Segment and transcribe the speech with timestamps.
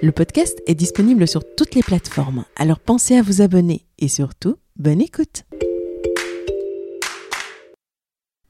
[0.00, 4.56] Le podcast est disponible sur toutes les plateformes, alors pensez à vous abonner et surtout,
[4.76, 5.44] bonne écoute.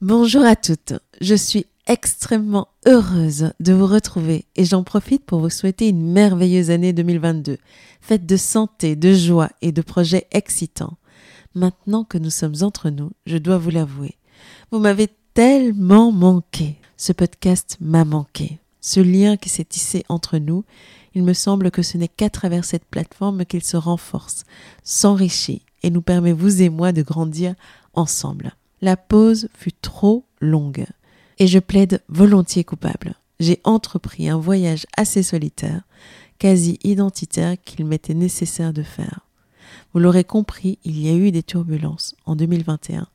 [0.01, 5.49] Bonjour à toutes, je suis extrêmement heureuse de vous retrouver et j'en profite pour vous
[5.49, 7.57] souhaiter une merveilleuse année 2022,
[7.99, 10.97] faite de santé, de joie et de projets excitants.
[11.55, 14.17] Maintenant que nous sommes entre nous, je dois vous l'avouer,
[14.71, 16.75] vous m'avez tellement manqué.
[16.95, 18.59] Ce podcast m'a manqué.
[18.81, 20.63] Ce lien qui s'est tissé entre nous
[21.15, 24.43] il me semble que ce n'est qu'à travers cette plateforme qu'il se renforce,
[24.83, 27.55] s'enrichit et nous permet, vous et moi, de grandir
[27.93, 28.53] ensemble.
[28.81, 30.85] La pause fut trop longue
[31.37, 33.15] et je plaide volontiers coupable.
[33.39, 35.83] J'ai entrepris un voyage assez solitaire,
[36.37, 39.28] quasi identitaire qu'il m'était nécessaire de faire.
[39.93, 43.07] Vous l'aurez compris, il y a eu des turbulences en 2021,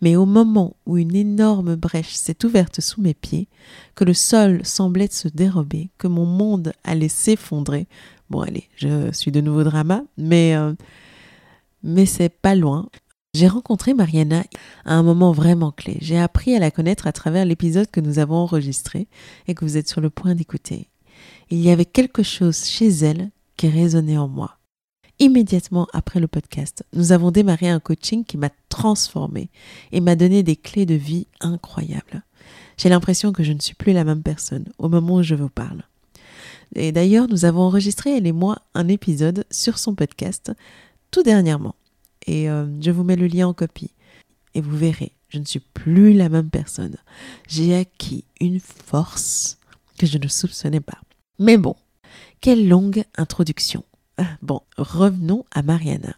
[0.00, 3.48] mais au moment où une énorme brèche s'est ouverte sous mes pieds,
[3.96, 7.88] que le sol semblait se dérober, que mon monde allait s'effondrer,
[8.30, 10.72] bon allez, je suis de nouveau drama, mais, euh,
[11.82, 12.88] mais c'est pas loin.
[13.34, 14.44] J'ai rencontré Mariana
[14.84, 15.98] à un moment vraiment clé.
[16.00, 19.08] J'ai appris à la connaître à travers l'épisode que nous avons enregistré
[19.48, 20.88] et que vous êtes sur le point d'écouter.
[21.50, 24.59] Il y avait quelque chose chez elle qui résonnait en moi
[25.20, 29.50] immédiatement après le podcast, nous avons démarré un coaching qui m'a transformé
[29.92, 32.24] et m'a donné des clés de vie incroyables.
[32.76, 35.50] J'ai l'impression que je ne suis plus la même personne au moment où je vous
[35.50, 35.82] parle.
[36.74, 40.52] Et d'ailleurs, nous avons enregistré, elle et moi, un épisode sur son podcast
[41.10, 41.74] tout dernièrement.
[42.26, 43.90] Et euh, je vous mets le lien en copie.
[44.54, 46.96] Et vous verrez, je ne suis plus la même personne.
[47.48, 49.58] J'ai acquis une force
[49.98, 50.98] que je ne soupçonnais pas.
[51.38, 51.76] Mais bon,
[52.40, 53.84] quelle longue introduction.
[54.42, 56.14] Bon, revenons à Mariana.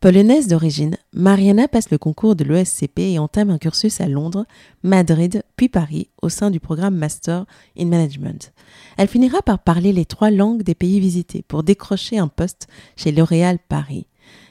[0.00, 4.46] Polonaise d'origine, Mariana passe le concours de l'ESCP et entame un cursus à Londres,
[4.82, 7.44] Madrid, puis Paris, au sein du programme Master
[7.78, 8.54] in Management.
[8.96, 12.66] Elle finira par parler les trois langues des pays visités pour décrocher un poste
[12.96, 14.06] chez L'Oréal Paris.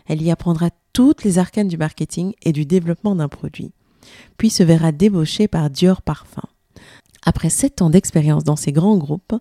[0.06, 3.72] Elle y apprendra toutes les arcanes du marketing et du développement d'un produit,
[4.38, 6.48] puis se verra débauchée par Dior Parfum.
[7.26, 9.34] Après sept ans d'expérience dans ces grands groupes,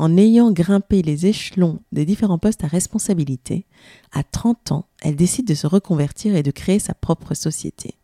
[0.00, 3.66] en ayant grimpé les échelons des différents postes à responsabilité,
[4.12, 7.96] à 30 ans, elle décide de se reconvertir et de créer sa propre société.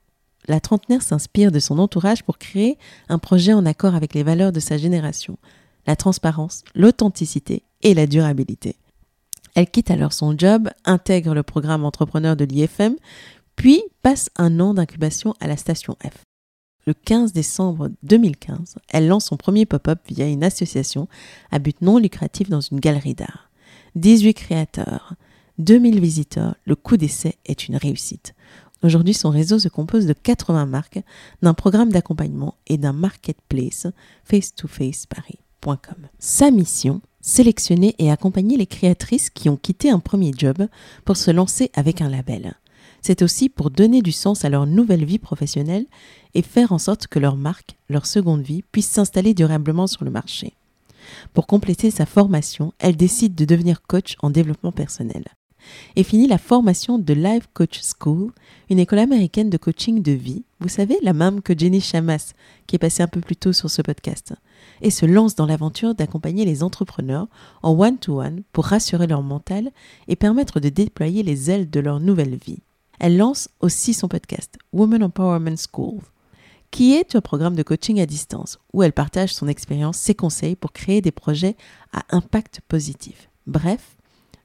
[0.46, 2.76] La trentenaire s'inspire de son entourage pour créer
[3.08, 5.38] un projet en accord avec les valeurs de sa génération,
[5.86, 8.76] la transparence, l'authenticité et la durabilité.
[9.54, 12.96] Elle quitte alors son job, intègre le programme entrepreneur de l'IFM,
[13.56, 16.26] puis passe un an d'incubation à la station F
[16.86, 21.08] le 15 décembre 2015, elle lance son premier pop-up via une association
[21.50, 23.50] à but non lucratif dans une galerie d'art.
[23.96, 25.14] 18 créateurs,
[25.58, 28.34] 2000 visiteurs, le coup d'essai est une réussite.
[28.82, 31.00] Aujourd'hui, son réseau se compose de 80 marques,
[31.42, 33.88] d'un programme d'accompagnement et d'un marketplace
[34.24, 36.08] face-to-face-paris.com.
[36.18, 40.68] Sa mission sélectionner et accompagner les créatrices qui ont quitté un premier job
[41.04, 42.54] pour se lancer avec un label
[43.06, 45.86] c'est aussi pour donner du sens à leur nouvelle vie professionnelle
[46.34, 50.10] et faire en sorte que leur marque, leur seconde vie, puisse s'installer durablement sur le
[50.10, 50.54] marché.
[51.32, 55.22] Pour compléter sa formation, elle décide de devenir coach en développement personnel
[55.94, 58.32] et finit la formation de Life Coach School,
[58.70, 62.34] une école américaine de coaching de vie, vous savez, la même que Jenny Chamas,
[62.66, 64.34] qui est passée un peu plus tôt sur ce podcast,
[64.82, 67.28] et se lance dans l'aventure d'accompagner les entrepreneurs
[67.62, 69.70] en one-to-one -one pour rassurer leur mental
[70.08, 72.62] et permettre de déployer les ailes de leur nouvelle vie.
[72.98, 76.00] Elle lance aussi son podcast, Women Empowerment School,
[76.70, 80.56] qui est un programme de coaching à distance où elle partage son expérience, ses conseils
[80.56, 81.56] pour créer des projets
[81.92, 83.28] à impact positif.
[83.46, 83.96] Bref,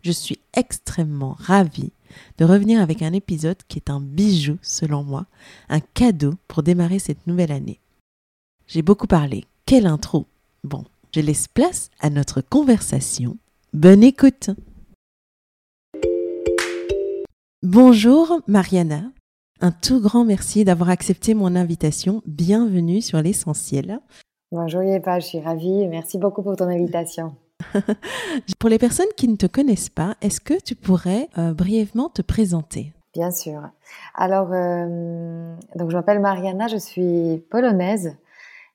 [0.01, 1.91] je suis extrêmement ravie
[2.37, 5.25] de revenir avec un épisode qui est un bijou selon moi,
[5.69, 7.79] un cadeau pour démarrer cette nouvelle année.
[8.67, 9.45] J'ai beaucoup parlé.
[9.65, 10.27] Quelle intro
[10.63, 13.37] Bon, je laisse place à notre conversation.
[13.73, 14.51] Bonne écoute
[17.63, 19.03] Bonjour Mariana.
[19.61, 22.23] Un tout grand merci d'avoir accepté mon invitation.
[22.25, 23.99] Bienvenue sur l'essentiel.
[24.51, 25.87] Bonjour Yépa, je suis ravie.
[25.87, 27.35] Merci beaucoup pour ton invitation.
[28.59, 32.23] pour les personnes qui ne te connaissent pas, est-ce que tu pourrais euh, brièvement te
[32.23, 32.93] présenter?
[33.13, 33.61] Bien sûr.
[34.15, 38.17] Alors, euh, donc je m'appelle Mariana, je suis polonaise.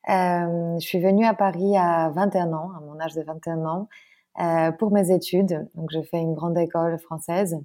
[0.09, 3.89] Euh, je suis venue à Paris à 21 ans, à mon âge de 21 ans,
[4.79, 5.69] pour mes études.
[5.75, 7.59] Donc, je fais une grande école française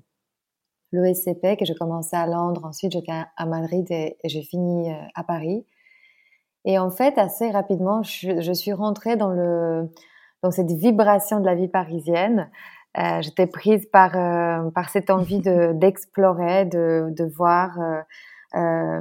[0.91, 5.23] l'ESCP que j'ai commencé à Londres, ensuite j'étais à Madrid et, j'ai fini euh, à
[5.23, 5.65] Paris.
[6.65, 9.89] Et en fait, assez rapidement, je, suis rentrée dans le
[10.43, 12.49] dans cette vibration de la vie parisienne.
[12.97, 17.77] Euh, J'étais prise par euh, par cette envie de d'explorer, de, de voir,
[18.55, 18.99] euh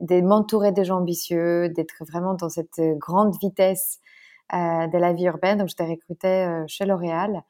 [0.00, 3.98] de m'entourer des gens ambitieux, d'être vraiment dans cette grande vitesse
[4.52, 5.56] de la vie urbaine.
[5.56, 7.42] Donc, j'étais recrutée chez L'Oréal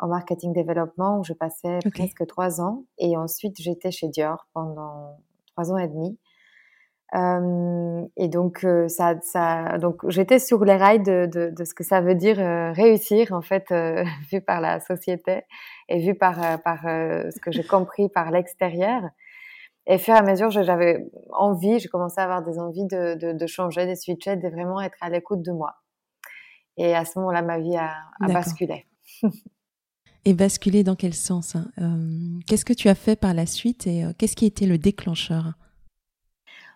[0.00, 2.84] en marketing développement où je passais presque trois ans.
[2.98, 5.18] Et ensuite, j'étais chez Dior pendant
[5.52, 6.18] trois ans et demi.
[7.14, 11.74] Euh, et donc, euh, ça, ça, donc j'étais sur les rails de, de, de, ce
[11.74, 13.72] que ça veut dire euh, réussir, en fait,
[14.30, 15.42] vu par la société
[15.88, 19.02] et vu par, par ce que j'ai compris par l'extérieur.
[19.86, 23.16] Et au fur et à mesure, j'avais envie, j'ai commencé à avoir des envies de,
[23.16, 25.74] de, de, changer, de switcher, de vraiment être à l'écoute de moi.
[26.76, 28.86] Et à ce moment-là, ma vie a, a basculé.
[30.24, 31.66] Et basculer dans quel sens hein?
[31.80, 34.76] Euh, Qu'est-ce que tu as fait par la suite et euh, qu'est-ce qui était le
[34.76, 35.54] déclencheur?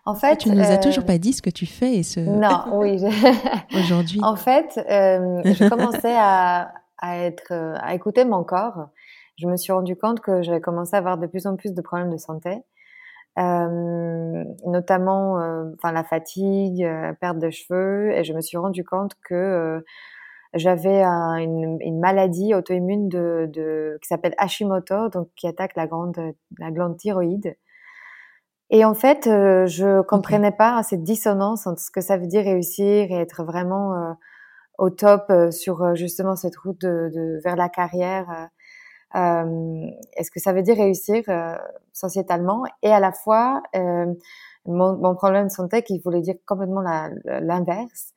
[0.07, 2.19] En fait, tu nous as toujours euh, pas dit ce que tu fais et ce.
[2.19, 2.99] Non, oui.
[3.75, 4.19] Aujourd'hui.
[4.23, 8.89] En fait, je commençais à, à être, à écouter mon corps.
[9.37, 11.81] Je me suis rendu compte que j'avais commencé à avoir de plus en plus de
[11.81, 12.63] problèmes de santé.
[13.37, 15.35] Euh, notamment
[15.75, 16.87] enfin la fatigue,
[17.19, 19.83] perte de cheveux et je me suis rendu compte que
[20.55, 26.17] j'avais une, une, maladie auto-immune de, de, qui s'appelle Hashimoto, donc qui attaque la grande
[26.59, 27.55] la glande thyroïde.
[28.71, 32.43] Et en fait, euh, je comprenais pas cette dissonance entre ce que ça veut dire
[32.43, 34.13] réussir et être vraiment euh,
[34.79, 38.49] au top euh, sur euh, justement cette route de, de vers la carrière.
[39.13, 41.23] Est-ce que ça veut dire réussir
[41.93, 42.63] sociétalement?
[42.81, 43.63] Et à la fois
[44.65, 46.81] mon, mon, problème de santé qui voulait dire complètement
[47.23, 48.11] l'inverse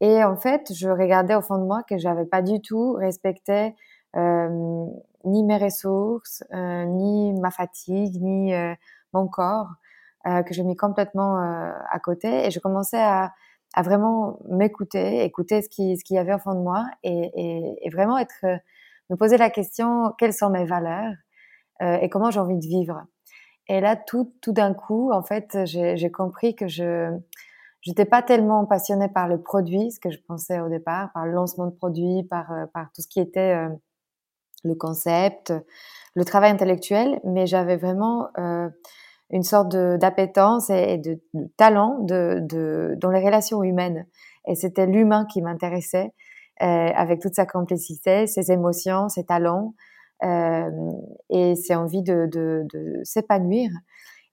[0.00, 3.74] et en fait, je regardais au fond de moi que j'avais pas du tout respecté
[4.16, 4.86] euh,
[5.24, 8.74] ni mes ressources, euh, ni ma fatigue, ni euh,
[9.12, 9.70] mon corps,
[10.24, 12.46] que j'ai mis complètement à côté.
[12.46, 13.32] Et je commençais à,
[13.74, 17.30] à vraiment m'écouter, écouter ce qui ce qu'il y avait au fond de moi, et,
[17.36, 18.44] et, et, vraiment être
[19.08, 21.14] me poser la question quelles sont mes valeurs
[21.80, 23.04] et comment j'ai envie de vivre.
[23.68, 27.16] Et là, tout tout d'un coup, en fait, j'ai compris que je
[27.86, 31.30] J'étais pas tellement passionnée par le produit, ce que je pensais au départ, par le
[31.30, 33.68] lancement de produits, par, euh, par tout ce qui était euh,
[34.64, 35.52] le concept,
[36.16, 38.68] le travail intellectuel, mais j'avais vraiment euh,
[39.30, 41.20] une sorte d'appétence et, de,
[41.56, 44.04] talent de, de, dans les relations humaines.
[44.48, 46.12] Et c'était l'humain qui m'intéressait,
[46.62, 49.74] euh, avec toute sa complexité, ses émotions, ses talents
[50.24, 50.70] euh,
[51.30, 53.70] et ses envies de, de s'épanouir.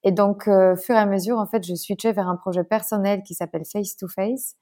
[0.03, 3.23] Et donc, euh, fur et à mesure, en fait, je switchais vers un projet personnel
[3.23, 4.55] qui s'appelle Face to Face,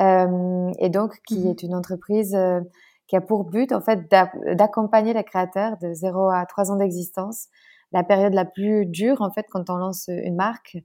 [0.00, 2.60] euh, et donc qui mmh est une entreprise euh,
[3.06, 4.10] qui a pour but, en fait,
[4.54, 7.48] d'accompagner les créateurs de 0 à 3 ans d'existence,
[7.92, 10.76] la période la plus dure, en fait, quand on lance une marque.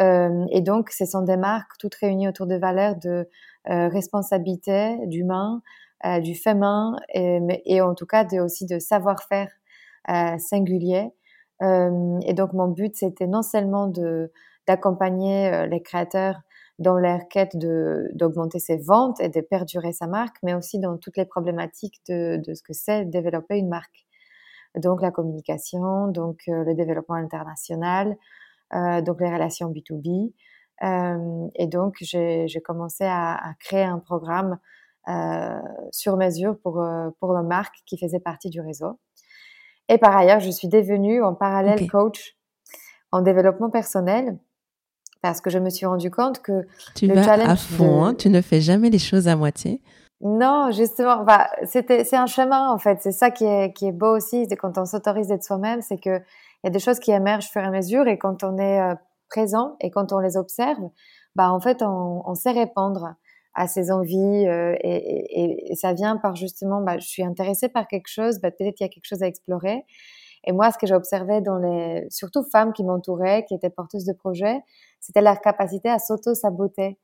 [0.00, 3.28] Euh, et donc, ce sont des marques toutes réunies autour de valeurs de
[3.70, 5.62] euh, responsabilité, d'humain,
[6.04, 9.50] euh, du féminin, et, et, en tout cas de, aussi de savoir-faire
[10.38, 11.10] singulier
[11.60, 14.30] et donc mon but, c'était non seulement de
[14.66, 16.40] d'accompagner euh, les créateurs
[16.78, 20.98] dans leur quête de d'augmenter ses ventes et de perdurer sa marque, mais aussi dans
[20.98, 24.06] toutes les problématiques de, de ce que c'est développer une marque.
[24.76, 28.16] Donc la communication, donc euh, le développement international,
[28.74, 30.32] euh, donc les relations B2B.
[30.82, 34.58] Euh, et donc j'ai commencé à, à, créer un programme
[35.08, 35.60] euh,
[35.92, 36.84] sur mesure pour,
[37.20, 38.98] pour une marque qui faisait partie du réseau.
[39.88, 42.36] Et par ailleurs, je suis devenue en parallèle coach
[43.12, 44.38] en développement personnel
[45.22, 48.28] parce que je me suis rendu compte que tu le vas à fond, hein, tu
[48.28, 49.80] ne fais jamais les choses à moitié.
[50.20, 52.98] Non, justement, bah, c'était c'est un chemin en fait.
[53.00, 56.18] C'est ça qui est qui est beau aussi, quand on s'autorise d'être soi-même, c'est que
[56.18, 58.56] il y a des choses qui émergent au fur et à mesure et quand on
[58.58, 58.94] est euh,
[59.28, 60.80] présent et quand on les observe,
[61.34, 63.14] bah en fait on, on sait répondre
[63.54, 67.68] à ses envies euh, et, et, et, ça vient par justement, bah, je suis intéressée
[67.68, 69.84] par quelque chose, bah, peut-être qu'il y a quelque chose à explorer.
[70.46, 74.12] Et moi, ce que j'observais dans les, surtout femmes qui m'entouraient, qui étaient porteuses de
[74.12, 74.60] projets,
[75.00, 76.98] c'était leur capacité à s'auto-saboter.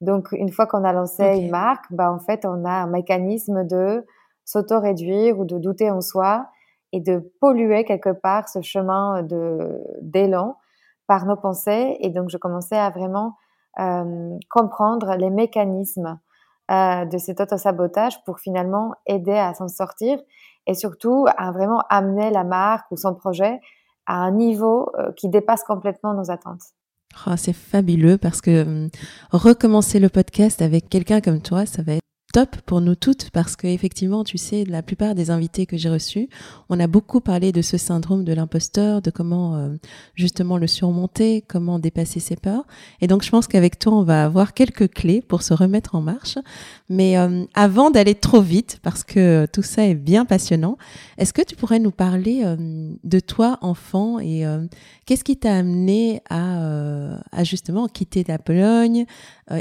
[0.00, 3.64] Donc, une fois qu'on a lancé une marque, bah, en fait, on a un mécanisme
[3.64, 4.04] de
[4.44, 6.48] s'auto-réduire ou de douter en soi
[6.92, 10.56] et de polluer quelque part ce chemin de d'élan
[11.06, 11.96] par nos pensées.
[12.00, 13.36] Et donc, je commençais à vraiment
[14.48, 16.18] comprendre les mécanismes
[16.70, 20.18] euh, de cet auto-sabotage pour finalement aider à s'en sortir
[20.66, 23.60] et surtout à vraiment amener la marque ou son projet
[24.06, 26.62] à un niveau euh, qui dépasse complètement nos attentes.
[27.26, 28.88] Oh, c'est fabuleux parce que hum,
[29.32, 32.01] recommencer le podcast avec quelqu'un comme toi, ça va être
[32.32, 35.90] top pour nous toutes parce que effectivement, tu sais, la plupart des invités que j'ai
[35.90, 36.28] reçus,
[36.70, 39.68] on a beaucoup parlé de ce syndrome de l'imposteur, de comment euh,
[40.14, 42.64] justement le surmonter, comment dépasser ses peurs.
[43.02, 46.00] Et donc, je pense qu'avec toi, on va avoir quelques clés pour se remettre en
[46.00, 46.38] marche.
[46.88, 50.78] Mais euh, avant d'aller trop vite, parce que tout ça est bien passionnant,
[51.18, 52.56] est-ce que tu pourrais nous parler euh,
[53.04, 54.44] de toi, enfant, et
[55.04, 59.04] qu'est-ce qui t'a amené à, à justement quitter la Pologne,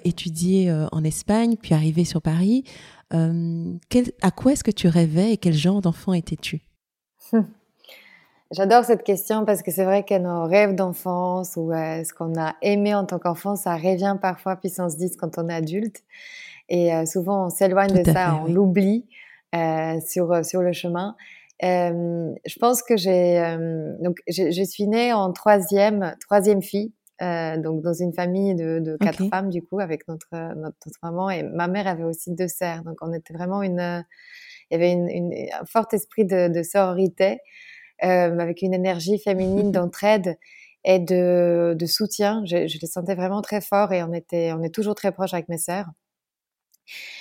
[0.06, 2.61] étudier en Espagne, puis arriver sur Paris
[3.14, 3.74] euh,
[4.22, 6.62] à quoi est-ce que tu rêvais et quel genre d'enfant étais-tu?
[8.52, 12.38] J'adore cette question parce que c'est vrai que nos rêves d'enfance ou euh, ce qu'on
[12.40, 16.04] a aimé en tant qu'enfant, ça revient parfois puissance 10 quand on est adulte.
[16.68, 19.06] Et euh, souvent, on s'éloigne de ça, on l'oublie
[20.06, 21.16] sur, sur le chemin.
[21.62, 23.58] je pense que j'ai
[24.02, 28.98] donc je, suis née en troisième troisième fille euh, donc dans une famille de, de
[28.98, 30.74] quatre femmes du coup avec notre, notre,
[31.04, 32.84] maman et ma mère avait aussi deux sœurs.
[32.84, 34.04] Donc on était vraiment une
[34.70, 37.40] il y avait une, une, un fort esprit de, de sororité
[38.04, 40.38] euh, avec une énergie féminine d'entraide
[40.84, 42.44] et de, de soutien.
[42.46, 45.34] Je, je les sentais vraiment très fort et on était on est toujours très proches
[45.34, 45.88] avec mes sœurs.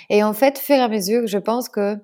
[0.08, 1.96] Et en fait, fur et à mesure, je pense que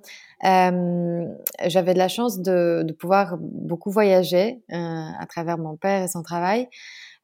[0.45, 1.27] euh,
[1.67, 6.09] j'avais de la chance de, de, pouvoir beaucoup voyager euh, à travers mon père et
[6.09, 6.69] son travail.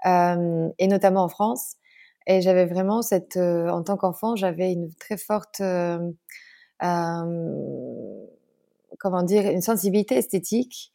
[0.06, 1.76] Euh, et notamment en France.
[2.26, 5.99] Et j'avais vraiment cette, euh, en tant qu'enfant, j'avais une très forte, euh,
[8.99, 10.92] comment dire, une sensibilité esthétique.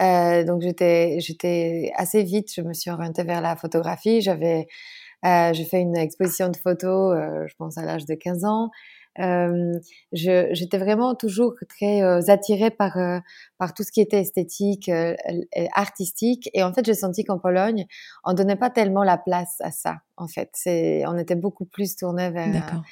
[0.00, 4.20] Donc j'étais, j'étais assez vite, je me suis orientée vers la photographie.
[4.20, 4.66] J'avais,
[5.24, 8.70] j'ai fait une exposition de photos, je pense à l'âge de 15 ans.
[9.20, 9.78] Euh,
[10.12, 13.20] j'étais vraiment toujours très euh, attirée par euh,
[13.58, 14.90] par tout ce qui était esthétique,
[15.72, 16.50] artistique.
[16.52, 17.86] Et en fait, j'ai senti qu'en Pologne,
[18.24, 19.96] on donnait pas tellement la place à ça.
[20.16, 22.82] En fait, c'est on était beaucoup plus tourné vers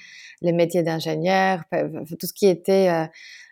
[0.41, 3.09] les métiers d'ingénieur, tout ce qui était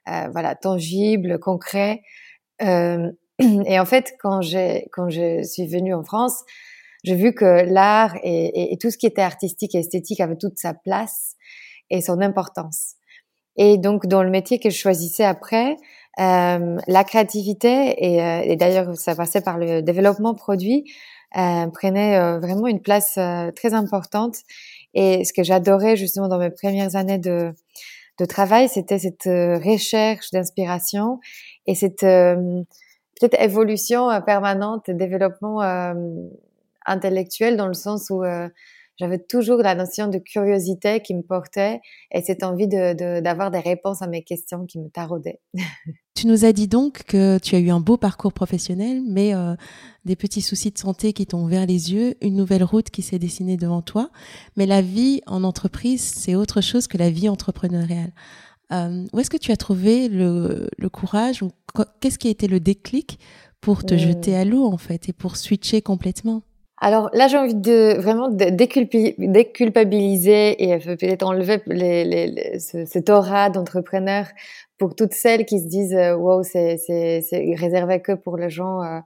[0.06, 2.02] voilà tangible, concret.
[2.60, 6.44] et en fait, quand j'ai quand je suis venue en France,
[7.02, 10.36] j'ai vu que l'art et, et, et, tout ce qui était artistique et esthétique avait
[10.36, 11.36] toute sa place
[11.90, 12.94] et son importance.
[13.56, 15.76] Et donc, dans le métier que je choisissais après,
[16.18, 20.85] euh, la créativité, et, euh, et d'ailleurs, ça passait par le développement produit,
[21.37, 24.38] euh, prenait euh, vraiment une place euh, très importante.
[24.94, 27.52] Et ce que j'adorais justement dans mes premières années de,
[28.18, 31.20] de travail, c'était cette recherche d'inspiration
[31.68, 35.61] et cette peut-être évolution permanente et développement
[36.85, 38.25] intellectuel dans le sens où
[39.00, 41.80] j'avais toujours la notion de curiosité qui me portait
[42.12, 45.40] et cette envie d'avoir de, des réponses à mes questions qui me taraudaient.
[46.14, 49.54] tu nous as dit donc que tu as eu un beau parcours professionnel, mais euh,
[50.04, 53.19] des petits soucis de santé qui t'ont ouvert les yeux, une nouvelle route qui s'est
[53.19, 54.11] dessinée devant toi.
[54.59, 58.12] Mais la vie en entreprise, c'est autre chose que la vie entrepreneuriale.
[58.71, 61.50] Euh, où est-ce que tu as trouvé le, le courage ou
[62.00, 63.19] qu'est-ce qui a été le déclic
[63.62, 63.99] pour te mmh.
[63.99, 66.42] jeter à l'eau en fait et pour switcher complètement?
[66.80, 74.26] Alors là, j'ai envie de vraiment déculpabiliser et peut-être enlever les, les, cette aura d'entrepreneur
[74.78, 76.78] pour toutes celles qui se disent euh, wow, c'est
[77.58, 79.00] réservé que pour les gens euh,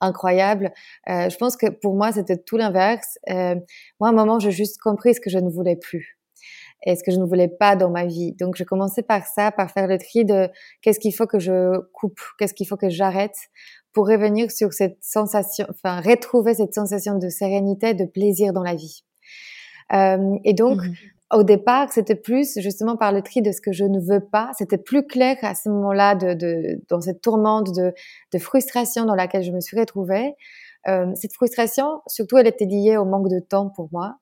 [0.00, 0.72] incroyables.
[1.08, 3.18] Euh, je pense que pour moi, c'était tout l'inverse.
[3.28, 3.54] Euh,
[4.00, 6.18] moi, à un moment, j'ai juste compris ce que je ne voulais plus
[6.84, 8.32] et ce que je ne voulais pas dans ma vie.
[8.32, 10.48] Donc, je commençais par ça, par faire le tri de
[10.80, 13.36] qu'est-ce qu'il faut que je coupe, qu'est-ce qu'il faut que j'arrête
[13.92, 18.74] pour revenir sur cette sensation, enfin retrouver cette sensation de sérénité, de plaisir dans la
[18.74, 19.02] vie.
[19.92, 20.94] Euh, et donc, mmh
[21.32, 24.50] au départ, c'était plus justement par le tri de ce que je ne veux pas.
[24.58, 27.94] C'était plus clair à ce moment-là, de, de, dans cette tourmente de,
[28.32, 30.34] de, frustration dans laquelle je me suis retrouvée.
[30.88, 34.16] Euh, cette frustration, surtout, elle était liée au manque de temps pour moi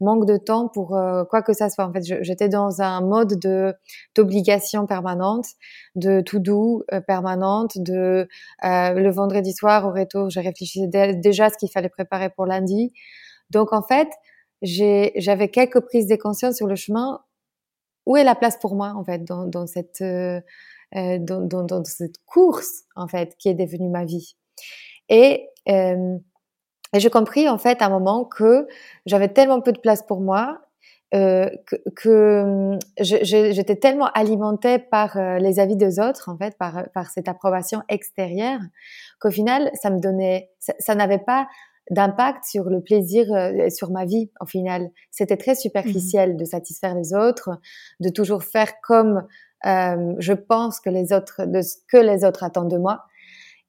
[0.00, 1.86] manque de temps pour euh, quoi que ça soit.
[1.86, 3.74] En fait, j'étais dans un mode de
[4.14, 5.46] d'obligation permanente,
[5.94, 8.28] de tout doux euh, permanente, de
[8.64, 12.46] euh, le vendredi soir au retour, j'ai réfléchi déjà à ce qu'il fallait préparer pour
[12.46, 12.92] lundi.
[13.50, 14.08] Donc en fait,
[14.62, 17.20] j'avais quelques prises de conscience sur le chemin.
[18.06, 20.40] Où est la place pour moi en fait dans, dans cette euh,
[20.92, 24.36] dans, dans, dans, cette course en fait qui est devenue ma vie?
[25.08, 25.48] Et
[26.92, 28.66] et j'ai compris en fait à un moment que
[29.06, 30.60] j'avais tellement peu de place pour moi
[31.12, 36.84] euh, que, que j'étais tellement alimentée par euh, les avis des autres, en fait, par,
[36.94, 38.60] par cette approbation extérieure,
[39.20, 41.48] qu'au final, ça me donnait, ça, n'avait pas
[41.90, 44.90] d'impact sur le plaisir, euh, sur ma vie, au final.
[45.10, 47.50] C'était très superficiel mmh de satisfaire les autres,
[47.98, 49.26] de toujours faire comme
[49.66, 53.04] euh, je pense que les autres, de ce que les autres attendent de moi.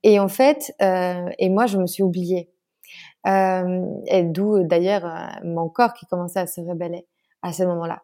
[0.03, 2.51] Et en fait, euh, et moi, je me suis oubliée.
[3.27, 5.03] Euh, et d'où d'ailleurs
[5.43, 7.05] mon corps qui commençait à se rebeller
[7.41, 8.01] à ce moment-là.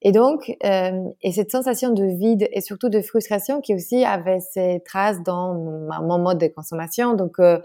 [0.00, 4.38] Et donc, euh, et cette sensation de vide et surtout de frustration qui aussi avait
[4.38, 7.60] ses traces dans mon, mode de consommation, donc euh, euh,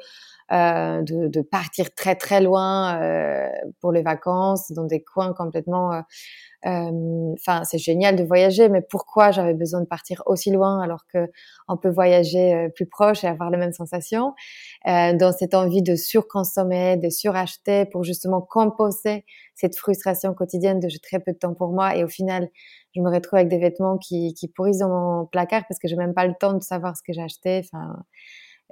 [0.51, 3.49] de, de, partir très très loin euh,
[3.81, 6.03] pour les vacances dans des coins complètement
[6.65, 11.05] euh, Enfin, c'est génial de voyager, mais pourquoi j'avais besoin de partir aussi loin alors
[11.11, 11.29] que
[11.67, 14.33] on peut voyager euh, plus proche et avoir les mêmes sensations?
[14.87, 20.87] Euh, Dans cette envie de surconsommer, de suracheter pour justement composer cette frustration quotidienne de
[20.87, 22.49] j'ai très peu de temps pour moi et au final
[22.95, 25.95] je me retrouve avec des vêtements qui, qui pourrissent dans mon placard parce que j'ai
[25.95, 27.61] même pas le temps de savoir ce que j'ai acheté.
[27.65, 28.03] Enfin,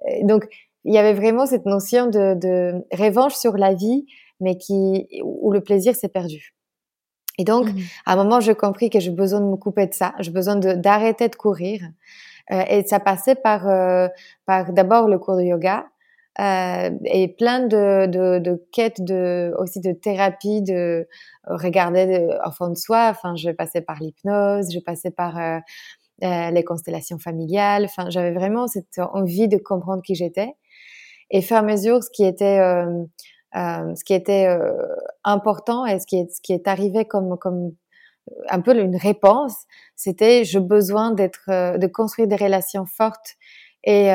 [0.08, 0.48] euh, donc
[0.86, 4.06] il y avait vraiment cette notion de, de revanche sur la vie,
[4.40, 6.56] mais qui où le plaisir s'est perdu.
[7.38, 9.94] Et donc, mmh à un moment, j'ai compris que j'ai besoin de me couper de
[9.94, 10.14] ça.
[10.20, 11.82] J'ai besoin d'arrêter de, courir.
[12.52, 14.08] Euh, et ça passait par, euh,
[14.46, 15.86] par d'abord le cours de yoga
[16.40, 21.08] euh, et plein de, de, de, quêtes de, aussi de thérapie, de
[21.46, 23.10] regarder au fond de soi.
[23.10, 25.60] Enfin, je passais par l'hypnose, je passais par euh,
[26.24, 27.86] euh, les constellations familiales.
[27.86, 30.54] Enfin, j'avais vraiment cette envie de comprendre qui j'étais.
[31.32, 32.60] Et faire mesure, ce qui était
[33.56, 34.72] euh, ce qui était euh,
[35.26, 37.36] important et ce qui est, arrivé comme,
[38.50, 39.56] un peu une réponse,
[39.96, 41.14] c'était j'ai besoin
[41.50, 43.36] euh, de construire des relations fortes
[43.84, 44.10] et,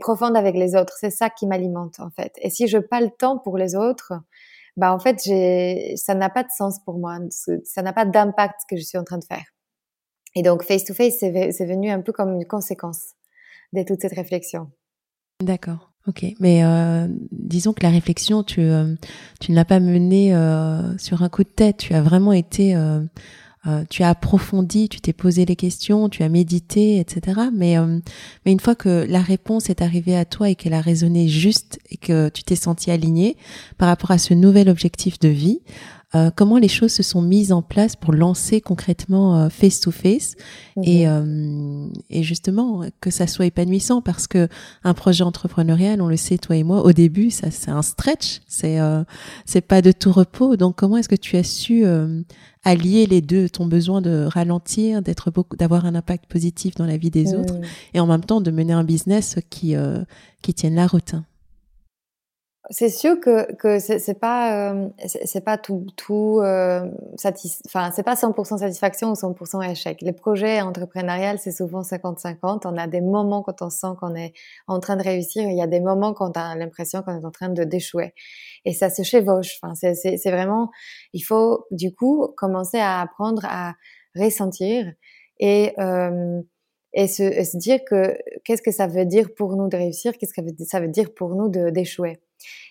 [0.00, 0.94] profondes avec les autres.
[0.98, 2.32] C'est ça qui m'alimente en fait.
[2.38, 4.14] Et si je pas le temps pour les autres,
[4.76, 5.20] bah en fait
[5.96, 7.18] ça n'a pas de sens pour moi.
[7.64, 9.44] Ça n'a pas d'impact ce que je suis en train de faire.
[10.34, 11.30] Et donc face to face, c'est
[11.66, 13.12] venu un peu comme une conséquence
[13.72, 14.70] de toute cette réflexion.
[15.44, 15.90] D'accord.
[16.06, 18.94] Ok, mais euh, disons que la réflexion, tu, euh,
[19.40, 21.78] tu ne l'as pas menée euh, sur un coup de tête.
[21.78, 22.76] Tu as vraiment été,
[23.88, 27.40] tu as approfondi, tu t'es posé les questions, tu as médité, etc.
[27.54, 27.76] Mais,
[28.44, 31.78] mais une fois que la réponse est arrivée à toi et qu'elle a résonné juste
[31.90, 33.38] et que tu t'es senti aligné
[33.78, 35.60] par rapport à ce nouvel objectif de vie,
[36.14, 40.36] euh, comment les choses se sont mises en place pour lancer concrètement face to face
[40.82, 41.12] et, mhm.
[41.12, 44.48] euh, et justement que ça soit épanouissant parce que
[44.84, 48.40] un projet entrepreneurial, on le sait toi et moi, au début ça c'est un stretch,
[48.46, 49.02] c'est euh,
[49.44, 50.56] c'est pas de tout repos.
[50.56, 51.84] Donc comment est-ce que tu as su
[52.64, 56.96] allier les deux, ton besoin de ralentir, d'être beaucoup, d'avoir un impact positif dans la
[56.96, 57.56] vie des autres
[57.92, 59.74] et en même temps de mener un business qui
[60.42, 61.14] qui tienne la route?
[62.70, 66.90] C'est sûr que que c'est pas euh, c'est pas tout tout euh,
[67.66, 70.00] enfin c'est pas 100% satisfaction ou 100% échec.
[70.00, 72.62] Les projets entrepreneuriales c'est souvent 50-50.
[72.66, 74.32] On a des moments quand on sent qu'on est
[74.66, 77.24] en train de réussir, il y a des moments quand on a l'impression qu'on est
[77.26, 78.14] en train de d'échouer.
[78.64, 79.58] Et ça se chevauche.
[79.62, 80.70] Enfin c'est c'est vraiment
[81.12, 83.74] il faut du coup commencer à apprendre à
[84.16, 84.90] ressentir
[85.38, 86.40] et euh,
[86.94, 90.12] et se, et se dire que qu'est-ce que ça veut dire pour nous de réussir,
[90.18, 92.23] qu'est-ce que ça veut dire pour nous d'échouer?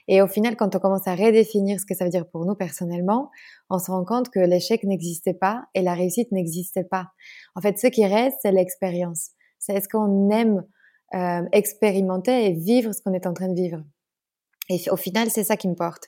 [0.08, 2.56] Et au final, quand on commence à redéfinir ce que ça veut dire pour nous
[2.56, 3.32] personnellement,
[3.70, 7.08] on se rend compte que l'échec n'existait pas et la réussite n'existait pas.
[7.56, 9.30] En fait, ce qui reste, c'est l'expérience.
[9.60, 10.66] C'est est-ce qu'on aime
[11.16, 13.84] euh, expérimenter et vivre ce qu'on est en train de vivre.
[14.68, 16.06] Et au final, c'est ça qui me porte.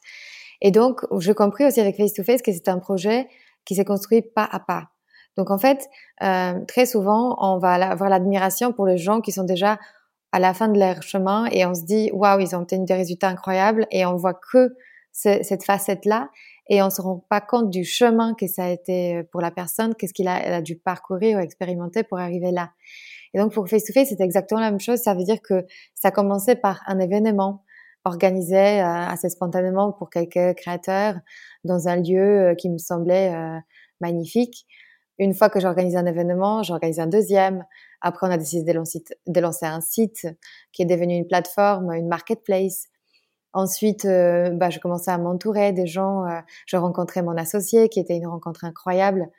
[0.61, 3.27] Et donc, je compris aussi avec Face to Face que c'est un projet
[3.65, 4.89] qui s'est construit pas à pas.
[5.37, 5.87] Donc en fait,
[6.23, 9.77] euh, très souvent, on va avoir l'admiration pour les gens qui sont déjà
[10.35, 12.93] à la fin de leur chemin et on se dit waouh ils ont obtenu des
[12.93, 14.75] résultats incroyables et on voit que
[15.13, 16.29] cette facette là
[16.67, 19.95] et on se rend pas compte du chemin que ça a été pour la personne,
[19.95, 22.71] qu'est-ce qu'il a, a, dû parcourir ou expérimenter pour arriver là.
[23.33, 24.99] Et donc pour Face to Face, c'est exactement la même chose.
[24.99, 27.63] Ça veut dire que ça a commencé par un événement
[28.03, 31.15] organisé euh, assez spontanément pour quelques créateurs
[31.63, 33.57] dans un lieu euh, qui me semblait euh,
[34.01, 34.65] magnifique.
[35.17, 37.65] Une fois que j'organise un événement, j'organise un deuxième.
[38.01, 40.27] Après, on a décidé de lancer, un site
[40.73, 42.87] qui est devenu une plateforme, une marketplace.
[43.53, 46.25] Ensuite, euh, bah, je commençais à m'entourer des gens.
[46.25, 49.29] Euh, je rencontrais mon associé, qui était une rencontre incroyable.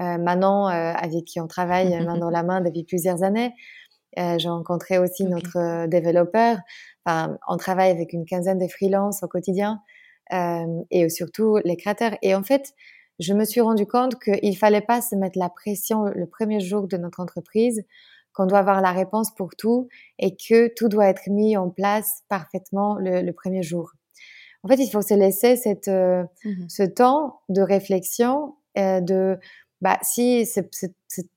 [0.00, 3.54] Euh, Manon, avec qui on travaille main dans la main depuis plusieurs années.
[4.16, 6.58] j'ai rencontré aussi notre développeur.
[7.06, 9.80] Enfin, on travaille avec une quinzaine de freelances au quotidien
[10.90, 12.12] et surtout les créateurs.
[12.22, 12.74] Et en fait,
[13.18, 16.86] je me suis rendu compte qu'il fallait pas se mettre la pression le premier jour
[16.86, 17.84] de notre entreprise,
[18.32, 22.22] qu'on doit avoir la réponse pour tout et que tout doit être mis en place
[22.28, 23.92] parfaitement le, premier jour.
[24.62, 29.38] en fait, il faut se laisser cette, euh, mmh ce temps de réflexion, euh, de
[29.80, 30.60] bah, si ce,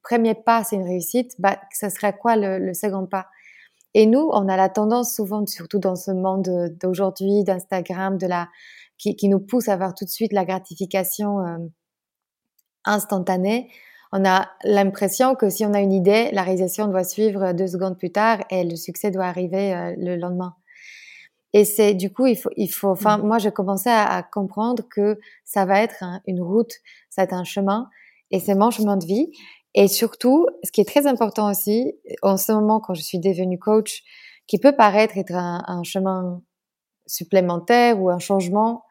[0.04, 3.28] premier pas c'est une réussite, bah, ça serait quoi le, le, second pas?
[3.94, 8.50] Et nous, on a la tendance souvent, surtout dans ce monde d'aujourd'hui, d'Instagram, de la
[8.98, 11.58] qui, qui, nous pousse à avoir tout de suite la gratification euh,
[12.86, 13.70] instantanée.
[14.12, 17.98] On a l'impression que si on a une idée, la réalisation doit suivre deux secondes
[17.98, 20.56] plus tard et le succès doit arriver euh, le lendemain.
[21.54, 22.90] Et c'est du coup, il faut, il faut.
[22.90, 23.28] Enfin, mmh.
[23.28, 26.74] moi, j'ai commencé à, à, comprendre que ça va être une route,
[27.10, 27.90] ça va être un chemin,
[28.32, 29.32] et c'est mon chemin de vie.
[29.74, 33.60] Et surtout, ce qui est très important aussi, en ce moment, quand je suis devenue
[33.60, 34.04] coach,
[34.48, 36.42] qui peut paraître être un, un chemin
[37.08, 38.84] supplémentaire ou un changement,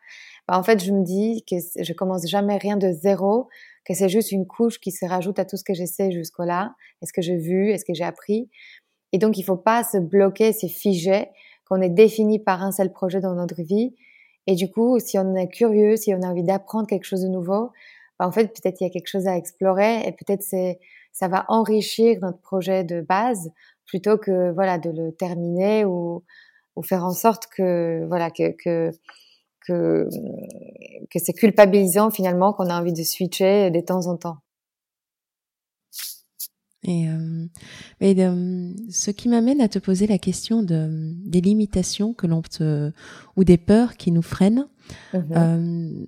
[0.49, 3.49] bah, en fait, je me dis que je commence jamais rien de zéro,
[3.85, 6.75] que c'est juste une couche qui se rajoute à tout ce que j'essaie jusqu'au là,
[7.03, 8.51] est-ce que j'ai vu, est-ce que j'ai appris?
[9.13, 11.29] Et donc, il faut pas se bloquer, se figer
[11.69, 13.95] qu'on est défini par un seul projet dans notre vie.
[14.47, 17.29] Et du coup, si on est curieux, si on a envie d'apprendre quelque chose de
[17.29, 17.71] nouveau,
[18.19, 20.79] bah en fait, peut-être il y a quelque chose à explorer et peut-être c'est,
[21.13, 23.51] ça va enrichir notre projet de base
[23.87, 26.23] plutôt que, voilà, de le terminer ou,
[26.77, 28.91] ou faire en sorte que, voilà, que, que,
[29.67, 30.09] que,
[31.11, 34.39] que c'est culpabilisant finalement qu'on a envie de switcher de temps en temps.
[36.87, 37.47] Et, euh,
[38.03, 42.93] euh, ce qui m'amène à te poser la question de, des limitations que l'on te,
[43.37, 44.69] ou des peurs qui nous freinent.
[45.15, 45.25] Mm-hmm.
[45.37, 46.07] Euh,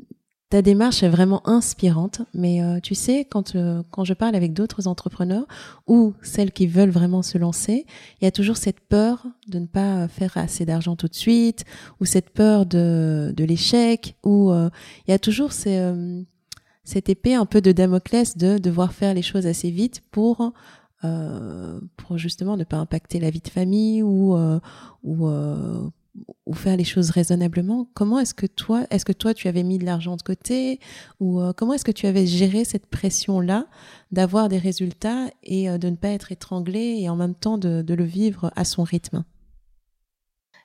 [0.49, 3.57] ta démarche est vraiment inspirante, mais euh, tu sais, quand,
[3.91, 5.47] quand je parle avec d'autres entrepreneurs
[5.87, 7.85] ou celles qui veulent vraiment se lancer,
[8.21, 11.65] il y a toujours cette peur de ne pas faire assez d'argent tout de suite,
[12.01, 17.61] ou cette peur de, de l'échec, ou il y a toujours cette épée un peu
[17.61, 20.53] de Damoclès de devoir faire les choses assez vite pour
[21.05, 24.59] euh, pour justement ne pas impacter la vie de famille ou euh,
[25.03, 25.83] ou, euh,
[26.47, 27.89] ou faire les choses raisonnablement.
[27.95, 30.81] Comment est-ce que toi, est-ce que toi tu avais mis de l'argent de côté
[31.21, 33.67] ou comment est-ce que tu avais géré cette pression là
[34.13, 37.95] d'avoir des résultats et de ne pas être étranglé et en même temps de, de
[37.95, 39.25] le vivre à son rythme?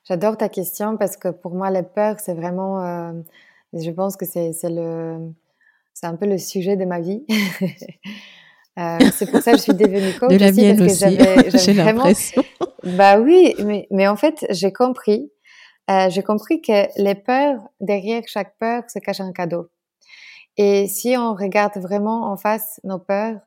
[0.08, 3.12] J'adore ta question parce que pour moi les peurs c'est vraiment,
[3.72, 5.32] je pense que c'est le
[5.94, 7.24] c'est un peu le sujet de ma vie.
[8.78, 10.30] euh, c'est pour ça que je suis devenue coach.
[10.30, 11.18] De la mienne aussi,
[11.64, 12.42] j'ai l'impression.
[12.84, 15.30] Bah oui, mais, mais en fait, j'ai compris.
[15.92, 19.68] Euh, j'ai compris que les peurs, derrière chaque peur, se cache un cadeau.
[20.56, 23.40] Et si on regarde vraiment en face nos peurs,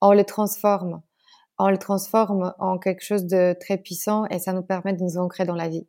[0.00, 1.02] on les transforme.
[1.58, 5.16] On les transforme en quelque chose de très puissant et ça nous permet de nous
[5.16, 5.86] ancrer dans la vie.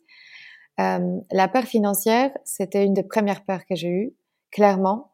[0.80, 4.14] Euh, la peur financière, c'était une des premières peurs que j'ai eues,
[4.52, 5.12] clairement.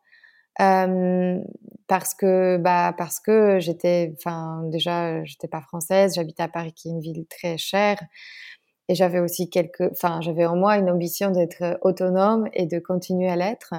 [0.62, 1.40] Euh,
[1.88, 6.90] parce que bah parce que j'étais enfin déjà j'étais pas française j'habitais à Paris qui
[6.90, 7.98] est une ville très chère
[8.90, 13.30] et j'avais aussi quelques enfin j'avais en moi une ambition d'être autonome et de continuer
[13.30, 13.74] à l'être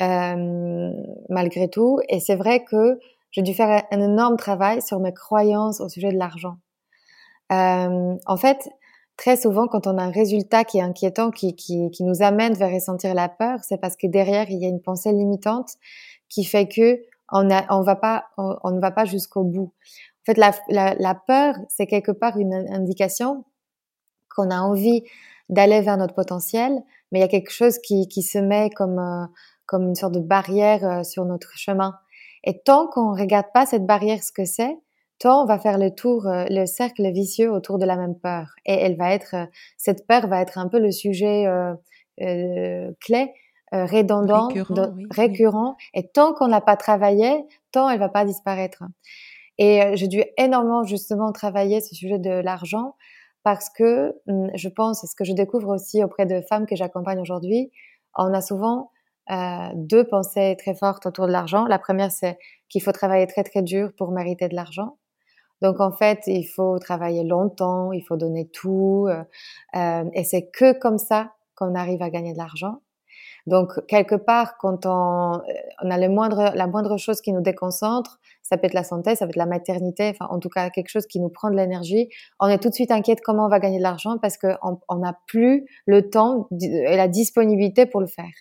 [0.00, 0.92] euh,
[1.28, 2.98] malgré tout et c'est vrai que
[3.32, 6.56] j'ai dû faire un énorme travail sur mes croyances au sujet de l'argent
[7.52, 8.70] euh, en fait
[9.16, 12.54] très souvent, quand on a un résultat qui est inquiétant, qui, qui, qui nous amène
[12.54, 15.74] vers ressentir la peur, c'est parce que derrière, il y a une pensée limitante
[16.28, 17.00] qui fait que
[17.32, 19.72] on, a, on, va pas, on, ne va pas jusqu'au bout.
[20.22, 20.52] En fait, la,
[20.94, 23.44] la peur, c'est quelque part une indication
[24.34, 25.04] qu'on a envie
[25.48, 28.98] d'aller vers notre potentiel, mais il y a quelque chose qui, qui se met comme,
[28.98, 29.26] euh,
[29.66, 31.94] comme une sorte de barrière euh, sur notre chemin.
[32.44, 34.76] Et tant qu'on regarde pas cette barrière, ce que c'est,
[35.20, 38.54] toi, on va faire le tour, euh, le cercle vicieux autour de la même peur.
[38.66, 39.36] Et elle va être,
[39.76, 41.46] cette peur va être un peu le sujet
[42.18, 43.32] clé,
[43.72, 44.48] redondant,
[45.10, 45.76] récurrent.
[45.94, 48.82] Et tant qu'on n'a pas travaillé, tant elle va pas disparaître.
[49.58, 52.96] Et j'ai dû énormément justement travailler ce sujet de l'argent
[53.44, 57.20] parce que hum, je pense, ce que je découvre aussi auprès de femmes que j'accompagne
[57.20, 57.70] aujourd'hui,
[58.16, 58.90] on a souvent
[59.30, 61.66] euh, deux pensées très fortes autour de l'argent.
[61.66, 64.98] La première, c'est qu'il faut travailler très très dur pour mériter de l'argent.
[65.62, 69.22] Donc en fait, il faut travailler longtemps, il faut donner tout, euh,
[69.76, 72.80] euh, et c'est que comme ça qu'on arrive à gagner de l'argent.
[73.46, 75.40] Donc quelque part, quand on,
[75.82, 79.16] on a le moindre, la moindre chose qui nous déconcentre, ça peut être la santé,
[79.16, 81.56] ça peut être la maternité, enfin en tout cas quelque chose qui nous prend de
[81.56, 84.98] l'énergie, on est tout de suite inquiète comment on va gagner de l'argent parce qu'on
[84.98, 88.32] n'a plus le temps et la disponibilité pour le faire.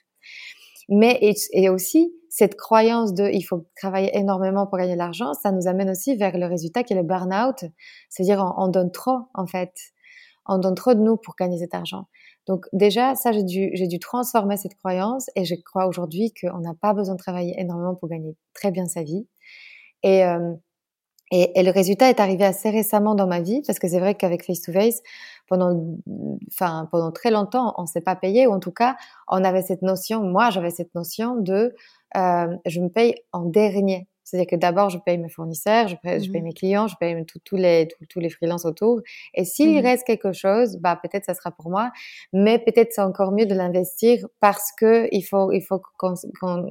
[0.89, 1.17] Mais
[1.53, 5.67] et, aussi cette croyance de il faut travailler énormément pour gagner de l'argent, ça nous
[5.67, 7.63] amène aussi vers le résultat qui est le burn-out,
[8.09, 9.71] c'est-à-dire on, donne trop en fait,
[10.45, 12.07] on donne trop de nous pour gagner cet argent.
[12.47, 16.59] Donc déjà ça j'ai dû j'ai dû transformer cette croyance et je crois aujourd'hui qu'on
[16.59, 19.27] n'a pas besoin de travailler énormément pour gagner très bien sa vie.
[20.03, 20.53] Et euh,
[21.31, 24.15] Et, et, le résultat est arrivé assez récemment dans ma vie, parce que c'est vrai
[24.15, 25.01] qu'avec Face to Face,
[25.47, 25.97] pendant,
[26.51, 28.95] enfin, pendant très longtemps, on s'est pas payé, ou en tout cas,
[29.27, 31.73] on avait cette notion, moi j'avais cette notion de,
[32.17, 34.07] euh, je me paye en dernier.
[34.23, 36.95] C'est-à-dire que d'abord, je paye mes fournisseurs, je paye, je paye mmh mes clients, je
[36.99, 39.01] paye tous les, tous les freelances autour.
[39.33, 41.91] Et s'il mmh reste quelque chose, bah, peut-être ça sera pour moi.
[42.31, 46.15] Mais peut-être c'est encore mieux de l'investir parce que il faut, il faut qu'on,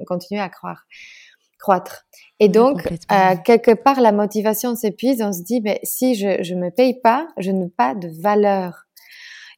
[0.06, 0.84] continue à croire
[1.58, 2.06] croître.
[2.40, 5.22] Et donc, euh, quelque part, la motivation s'épuise.
[5.22, 8.81] On se dit, mais si je je me paye pas, je n'ai pas de valeur.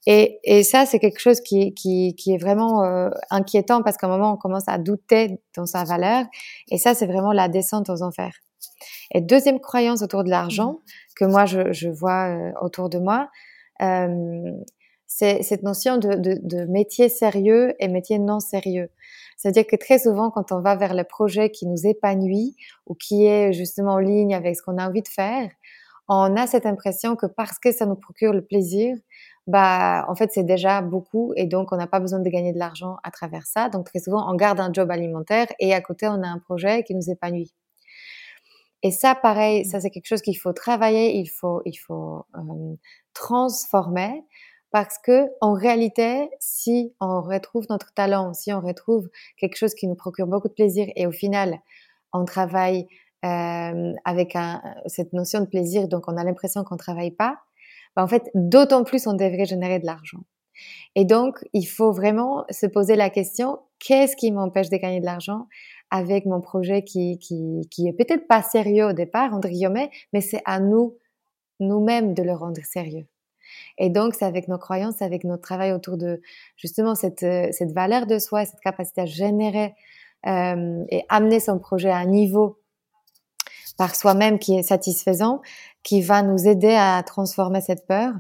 [0.07, 4.07] Et, et ça, c'est quelque chose qui, qui, qui est vraiment euh, inquiétant parce qu'à
[4.07, 6.27] un moment, on commence à douter dans sa valeur.
[6.71, 8.35] Et ça, c'est vraiment la descente aux enfers.
[9.13, 10.79] Et deuxième croyance autour de l'argent mmh.
[11.17, 13.31] que moi, je, je vois euh, autour de moi,
[13.83, 14.53] euh,
[15.07, 18.91] c'est cette notion de, de, de, métier sérieux et métier non sérieux.
[19.37, 23.27] C'est-à-dire que très souvent, quand on va vers le projet qui nous épanouit ou qui
[23.27, 25.51] est justement en ligne avec ce qu'on a envie de faire,
[26.09, 28.97] on a cette impression que parce que ça nous procure le plaisir,
[29.47, 32.59] bah en fait c'est déjà beaucoup et donc on n'a pas besoin de gagner de
[32.59, 33.69] l'argent à travers ça.
[33.69, 36.83] Donc très souvent on garde un job alimentaire et à côté on a un projet
[36.85, 37.53] qui nous épanouit.
[38.83, 42.77] Et ça pareil, ça c'est quelque chose qu'il faut travailler, il faut il faut euh,
[43.15, 44.25] transformer
[44.71, 49.87] parce que en réalité, si on retrouve notre talent, si on retrouve quelque chose qui
[49.87, 51.61] nous procure beaucoup de plaisir et au final
[52.13, 52.87] on travaille
[53.25, 57.39] euh, avec un, cette notion de plaisir, donc on a l'impression qu'on travaille pas,
[57.97, 60.21] bah, en fait, d'autant plus on devrait générer de l'argent.
[60.95, 65.05] Et donc, il faut vraiment se poser la question, qu'est-ce qui m'empêche de gagner de
[65.05, 65.49] l'argent
[65.91, 70.21] avec mon projet qui, qui, qui est peut-être pas sérieux au départ, entre guillemets, mais
[70.21, 70.97] c'est à nous,
[71.61, 73.07] nous-mêmes, de le rendre sérieux.
[73.79, 76.21] Et donc, c'est avec nos croyances, avec notre travail autour de
[76.57, 79.75] justement cette, cette valeur de soi, cette capacité à générer
[80.27, 82.59] euh, et amener son projet à un niveau
[83.77, 85.41] par soi-même qui est satisfaisant,
[85.83, 88.13] qui va nous aider à transformer cette peur.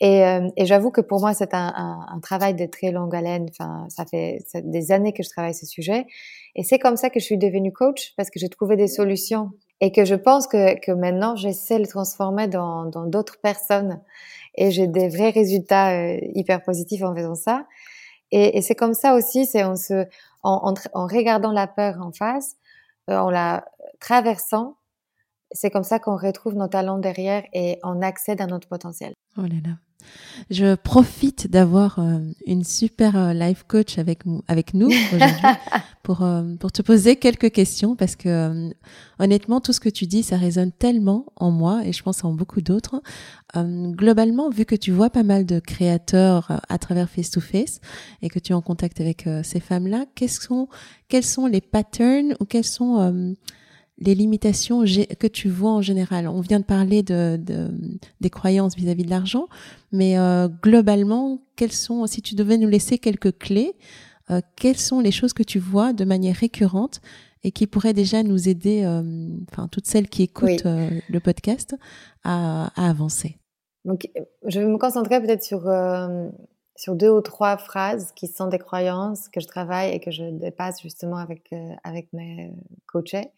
[0.00, 3.14] Et, euh, et j'avoue que pour moi, c'est un, un, un, travail de très longue
[3.14, 3.46] haleine.
[3.50, 6.06] Enfin, ça fait des années que je travaille ce sujet.
[6.54, 9.50] Et c'est comme ça que je suis devenue coach parce que j'ai trouvé des solutions
[9.80, 14.00] et que je pense que, que maintenant, j'essaie de le transformer dans d'autres personnes.
[14.56, 17.66] Et j'ai des vrais résultats euh, hyper positifs en faisant ça.
[18.30, 19.74] Et, et c'est comme ça aussi, c'est en
[20.42, 22.56] en, en, en, regardant la peur en face,
[23.10, 23.64] euh, en la
[24.00, 24.76] traversant,
[25.52, 29.14] c'est comme ça qu'on retrouve nos talents derrière et on accède à notre potentiel.
[29.36, 29.74] Oh là là.
[30.50, 35.42] Je profite d'avoir euh, une super euh, life coach avec, avec nous aujourd'hui
[36.02, 38.70] pour, euh, pour te poser quelques questions parce que
[39.18, 42.32] honnêtement, tout ce que tu dis, ça résonne tellement en moi et je pense en
[42.32, 43.02] beaucoup d'autres.
[43.56, 47.80] globalement, vu que tu vois pas mal de créateurs à travers Face to Face
[48.22, 50.68] et que tu es en contact avec ces femmes-là, quels sont,
[51.08, 53.34] quels sont les patterns ou quels sont
[54.00, 56.28] les limitations que tu vois en général.
[56.28, 57.38] On vient de parler de,
[58.20, 59.48] des croyances vis-à-vis de l'argent,
[59.92, 63.74] mais euh, globalement, quelles sont, si tu devais nous laisser quelques clés,
[64.30, 67.00] euh, quelles sont les choses que tu vois de manière récurrente
[67.44, 69.02] et qui pourraient déjà nous aider, euh,
[69.50, 71.76] enfin toutes celles qui écoutent le podcast,
[72.24, 73.38] à, à, avancer?
[73.84, 74.08] Donc,
[74.44, 75.68] je vais me concentrer peut-être sur
[76.76, 80.22] sur deux ou trois phrases qui sont des croyances que je travaille et que je
[80.24, 82.52] dépasse justement avec avec mes
[82.86, 83.32] coachés.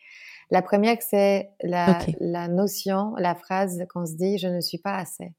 [0.51, 4.97] La première, c'est la, la, notion, la phrase qu'on se dit, je ne suis pas
[4.97, 5.33] assez.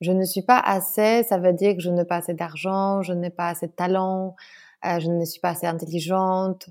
[0.00, 3.12] Je ne suis pas assez, ça veut dire que je n'ai pas assez d'argent, je
[3.12, 4.34] n'ai pas assez de talent,
[4.84, 6.68] euh, je ne suis pas assez intelligente.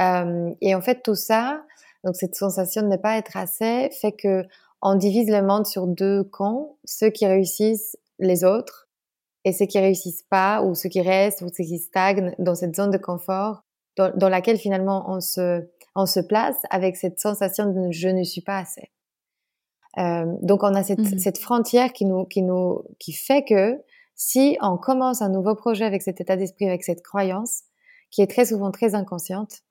[0.00, 1.64] Euh, et en fait, tout ça,
[2.04, 4.44] donc cette sensation de ne pas être assez, fait que
[4.82, 8.88] on divise le monde sur deux camps, ceux qui réussissent, les autres,
[9.44, 12.76] et ceux qui réussissent pas, ou ceux qui restent, ou ceux qui stagnent dans cette
[12.76, 13.62] zone de confort,
[13.96, 15.66] dans, dans laquelle finalement on se
[15.96, 18.92] on se place avec cette sensation de je ne suis pas assez.
[19.98, 23.82] Euh, donc on a cette, mmh cette, frontière qui nous, qui nous, qui fait que
[24.14, 27.62] si on commence un nouveau projet avec cet état d'esprit, avec cette croyance,
[28.10, 29.62] qui est très souvent très inconsciente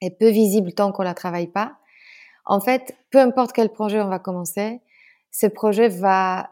[0.00, 1.76] et peu visible tant qu'on la travaille pas,
[2.44, 4.80] en fait, peu importe quel projet on va commencer,
[5.30, 6.50] ce projet va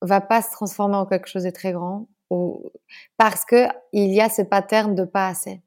[0.00, 2.70] va pas se transformer en quelque chose de très grand ou
[3.16, 5.60] parce que il y a ce pattern de pas assez.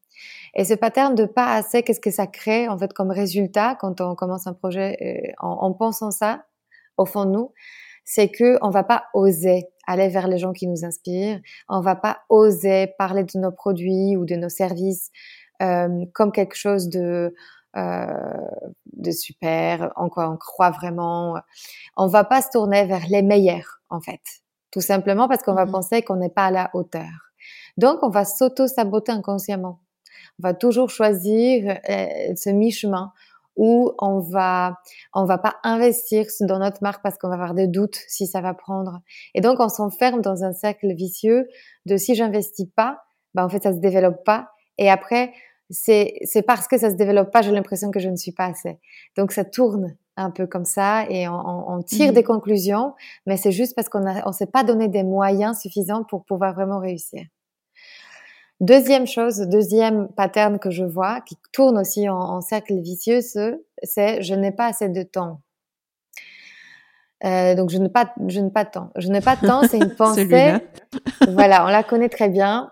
[0.54, 4.02] Et ce pattern de pas assez, qu'est-ce que ça crée en fait comme résultat quand
[4.02, 6.46] on commence un projet euh, en, en, pensant ça
[6.98, 7.54] au fond de nous,
[8.04, 11.96] c'est que on va pas oser aller vers les gens qui nous inspirent, on va
[11.96, 15.10] pas oser parler de nos produits ou de nos services
[15.62, 17.34] euh, comme quelque chose de
[17.78, 18.06] euh,
[18.94, 21.40] de super, en quoi on croit vraiment.
[21.96, 24.22] On va pas se tourner vers les meilleurs en fait,
[24.72, 27.32] tout simplement parce qu'on va mmh penser qu'on n'est pas à la hauteur.
[27.78, 29.80] Donc on va s'auto-saboter inconsciemment
[30.40, 33.12] va toujours choisir euh, ce mi-chemin
[33.56, 34.78] où on va
[35.14, 38.42] on va pas investir dans notre marque parce qu'on va avoir des doutes si ça
[38.42, 39.02] va prendre.
[39.36, 41.48] Et donc on s'enferme dans un cercle vicieux
[41.86, 43.04] de si j'investis pas,
[43.34, 44.50] bah en fait ça se développe pas.
[44.78, 45.34] Et après
[45.70, 48.46] c'est c'est parce que ça se développe pas, j'ai l'impression que je ne suis pas
[48.46, 48.80] assez.
[49.18, 52.94] Donc ça tourne un peu comme ça et on, on, tire mmh des conclusions,
[53.26, 56.54] mais c'est juste parce qu'on a on s'est pas donné des moyens suffisants pour pouvoir
[56.54, 57.24] vraiment réussir.
[58.62, 63.20] Deuxième chose, deuxième pattern que je vois, qui tourne aussi en, cercle vicieux,
[63.82, 65.42] c'est je n'ai pas assez de temps.
[67.24, 68.92] Euh, donc je n'ai pas, je n'ai pas de temps.
[68.96, 70.60] Je n'ai pas de temps, c'est une pensée.
[71.28, 72.72] voilà, on la connaît très bien.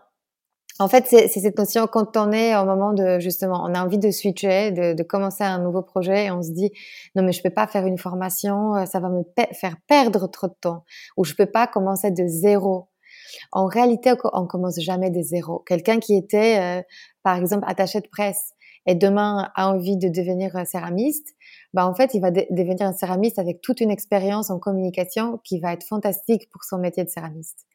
[0.77, 3.97] En fait, c'est cette notion quand on est au moment de justement, on a envie
[3.97, 6.71] de switcher, de, de, commencer un nouveau projet et on se dit
[7.15, 9.23] non mais je peux pas faire une formation, euh, ça va me
[9.53, 10.85] faire perdre trop de temps
[11.17, 12.88] ou je peux pas commencer de zéro.
[13.51, 15.59] En réalité, on commence jamais des zéros.
[15.65, 16.81] Quelqu'un qui était, euh,
[17.23, 18.53] par exemple, attaché de presse
[18.85, 21.35] et demain a envie de devenir un céramiste,
[21.73, 25.59] bah en fait, il va devenir un céramiste avec toute une expérience en communication qui
[25.59, 27.67] va être fantastique pour son métier de céramiste.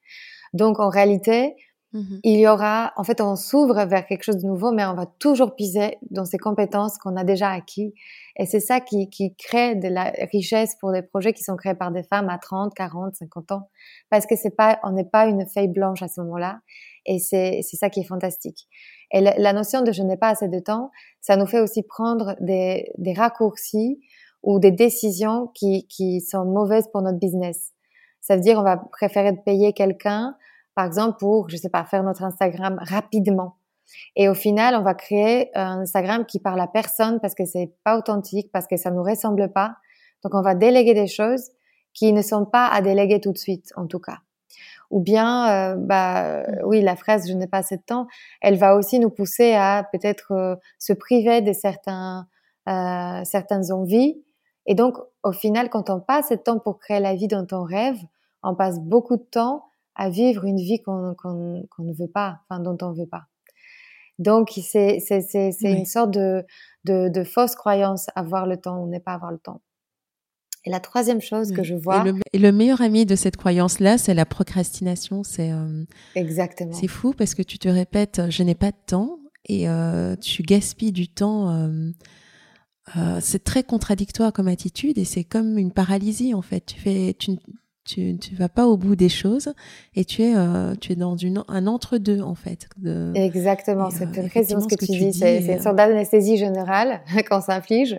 [0.54, 1.56] Donc, en réalité,
[1.94, 4.94] Mmh il y aura, en fait, on s'ouvre vers quelque chose de nouveau, mais on
[4.94, 7.94] va toujours piser dans ces compétences qu'on a déjà acquis.
[8.36, 11.76] Et c'est ça qui, qui crée de la richesse pour des projets qui sont créés
[11.76, 13.68] par des femmes à 30, 40, 50 ans.
[14.10, 16.58] Parce que c'est pas, on n'est pas une feuille blanche à ce moment-là.
[17.06, 18.66] Et c'est, ça qui est fantastique.
[19.12, 22.34] Et la, notion de je n'ai pas assez de temps, ça nous fait aussi prendre
[22.40, 24.00] des, des raccourcis
[24.42, 27.72] ou des décisions qui, qui sont mauvaises pour notre business.
[28.20, 30.34] Ça veut dire on va préférer de payer quelqu'un
[30.74, 33.56] par exemple, pour, je sais pas, faire notre Instagram rapidement.
[34.16, 37.72] Et au final, on va créer un Instagram qui parle à personne parce que c'est
[37.84, 39.76] pas authentique, parce que ça nous ressemble pas.
[40.22, 41.50] Donc, on va déléguer des choses
[41.92, 44.18] qui ne sont pas à déléguer tout de suite, en tout cas.
[44.90, 46.44] Ou bien, euh, bah, mmh.
[46.64, 48.06] oui, la phrase "je n'ai pas assez de temps",
[48.40, 52.26] elle va aussi nous pousser à peut-être euh, se priver de certains,
[52.68, 54.22] euh, certaines envies.
[54.66, 57.64] Et donc, au final, quand on passe ce temps pour créer la vie dont on
[57.64, 57.98] rêve,
[58.42, 61.14] on passe beaucoup de temps à vivre une vie qu'on
[61.78, 63.24] ne veut pas, enfin dont on ne veut pas.
[64.18, 64.98] Donc c'est
[65.62, 66.44] une sorte de,
[66.84, 69.60] de, de fausse croyance avoir le temps ou n'est pas avoir le temps.
[70.66, 72.04] Et la troisième chose que je vois.
[72.32, 75.22] Et le, meilleur ami de cette croyance-là, c'est la procrastination.
[75.22, 76.72] C'est euh, exactement.
[76.72, 80.42] C'est fou parce que tu te répètes, je n'ai pas de temps, et euh, tu
[80.42, 81.50] gaspilles du temps.
[81.50, 81.90] Euh,
[82.96, 86.66] euh, c'est très contradictoire comme attitude et c'est comme une paralysie en fait.
[86.66, 87.32] Tu fais, tu,
[87.84, 89.52] tu tu vas pas au bout des choses
[89.94, 93.12] et tu es euh, tu es dans une un entre deux en fait de...
[93.14, 97.98] exactement c'est euh, précisément ce que, tu, dis, c'est une sorte d'anesthésie générale qu'on s'inflige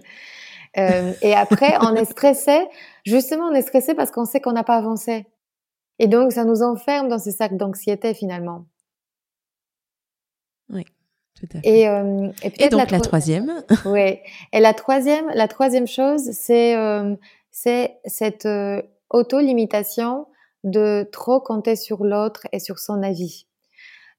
[0.78, 2.68] euh, et après on est stressé
[3.06, 5.28] justement on est stressé parce qu'on sait qu'on n'a pas avancé
[6.00, 8.66] et donc ça nous enferme dans ce cercle d'anxiété finalement
[10.70, 10.86] oui
[11.38, 11.68] tout à fait.
[11.68, 13.62] Et, euh, et, donc la, troisième.
[13.86, 14.20] oui.
[14.54, 17.14] Et la troisième, la troisième chose, c'est euh,
[17.52, 18.48] c'est cette
[19.10, 20.28] auto-limitation
[20.64, 23.48] de trop compter sur l'autre et sur son avis.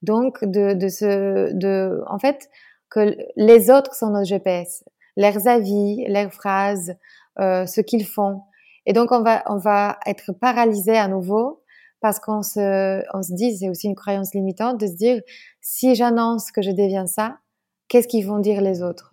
[0.02, 2.48] Donc, de, de ce, de, en fait,
[2.90, 4.84] que les autres sont nos GPS,
[5.16, 6.94] leurs avis, leurs phrases,
[7.40, 8.42] euh, ce qu'ils font.
[8.86, 11.62] Et donc, on va, on va être paralysé à nouveau
[12.00, 15.20] parce qu'on se, on se dit, c'est aussi une croyance limitante de se dire,
[15.60, 17.38] si j'annonce que je deviens ça,
[17.88, 19.10] qu'est-ce qu'ils vont dire les autres?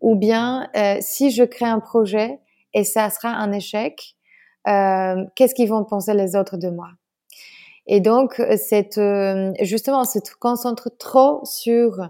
[0.00, 2.40] Ou bien, euh, si je crée un projet
[2.74, 4.16] et ça sera un échec,
[4.64, 6.88] qu'est-ce qu'ils vont penser les autres de moi?
[7.86, 12.08] Et donc, cette, euh, justement, on se concentre trop sur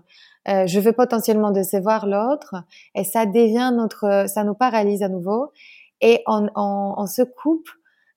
[0.49, 2.57] euh, je veux potentiellement décevoir l'autre
[2.97, 5.53] et ça devient notre, ça nous paralyse à nouveau
[6.01, 7.69] et on, on, on se coupe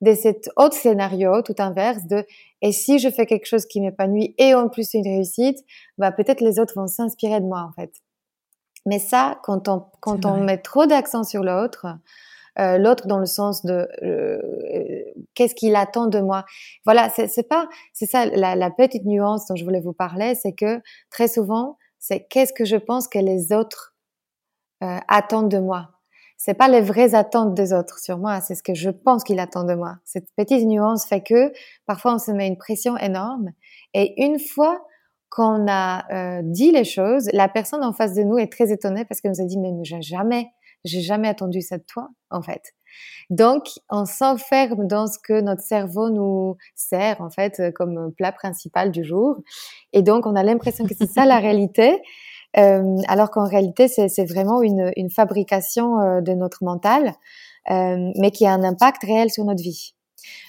[0.02, 2.26] de cet autre scénario tout inverse de
[2.62, 5.60] et si je fais quelque chose qui m'épanouit et en plus une réussite,
[6.00, 7.94] bah peut-être les autres vont s'inspirer de moi en fait.
[8.88, 11.86] Mais ça, quand on quand on met trop d'accent sur l'autre,
[12.60, 14.42] euh, l'autre dans le sens de euh,
[15.34, 16.46] qu'est-ce qu'il attend de moi.
[16.86, 20.54] Voilà, c'est pas, c'est ça la, la, petite nuance dont je voulais vous parler, c'est
[20.54, 23.96] que très souvent, c'est qu'est-ce que je pense que les autres
[24.84, 25.90] euh, attendent de moi.
[26.38, 29.40] C'est pas les vraies attentes des autres sur moi, c'est ce que je pense qu'ils
[29.40, 29.96] attendent de moi.
[30.04, 31.54] Cette petite nuance fait que
[31.86, 33.52] parfois on se met une pression énorme
[33.94, 34.86] et une fois
[35.30, 39.06] qu'on a euh, dit les choses, la personne en face de nous est très étonnée
[39.06, 40.50] parce qu'elle nous a dit mais j'ai jamais
[40.86, 42.74] j'ai jamais attendu ça de toi, en fait.
[43.30, 48.92] Donc, on s'enferme dans ce que notre cerveau nous sert, en fait, comme plat principal
[48.92, 49.38] du jour.
[49.92, 52.02] Et donc, on a l'impression que c'est ça la réalité,
[52.58, 57.14] euh, alors qu'en réalité, c'est vraiment une, une fabrication euh, de notre mental,
[57.70, 59.96] euh, mais qui a un impact réel sur notre vie.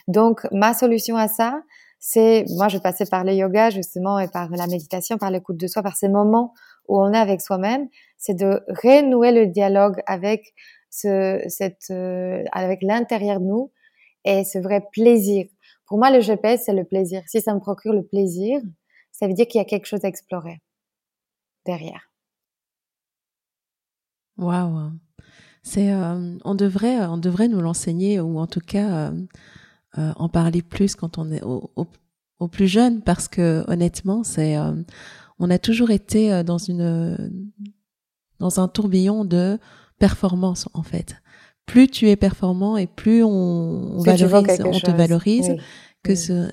[0.07, 1.63] Donc, ma solution à ça,
[1.99, 5.67] c'est, moi, je passais par le yoga, justement, et par la méditation, par l'écoute de
[5.67, 6.53] soi, par ces moments
[6.89, 10.55] où on est avec soi-même, c'est de renouer le dialogue avec
[11.05, 13.73] euh, avec l'intérieur de nous
[14.25, 15.47] et ce vrai plaisir.
[15.87, 17.23] Pour moi, le GPS, c'est le plaisir.
[17.27, 18.61] Si ça me procure le plaisir,
[19.13, 20.61] ça veut dire qu'il y a quelque chose à explorer
[21.65, 22.11] derrière.
[24.39, 24.91] Waouh.
[25.63, 29.13] C'est, euh, on devrait, on devrait nous l'enseigner ou en tout cas
[29.99, 31.71] euh, en parler plus quand on est au,
[32.39, 34.57] au, plus jeune parce que honnêtement, c'est,
[35.39, 37.31] on a toujours été dans une,
[38.39, 39.59] dans un tourbillon de
[39.99, 41.17] performance en fait.
[41.67, 45.57] Plus tu es performant et plus on, valorise, on te valorise,
[46.03, 46.49] que ce,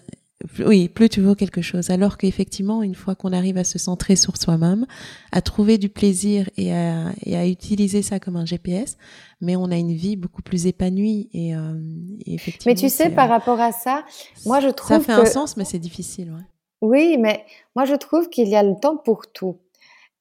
[0.59, 1.89] oui, plus tu vaux quelque chose.
[1.89, 4.85] Alors qu'effectivement, une fois qu'on arrive à se centrer sur soi-même,
[5.31, 8.97] à trouver du plaisir et à, et à, utiliser ça comme un GPS,
[9.39, 11.79] mais on a une vie beaucoup plus épanouie et, euh,
[12.25, 12.73] effectivement.
[12.73, 14.03] Mais tu sais, par euh, rapport à ça,
[14.45, 16.31] moi je trouve ça fait un sens, mais c'est difficile.
[16.31, 16.43] Ouais.
[16.83, 19.57] Oui, mais moi je trouve qu'il y a le temps pour tout.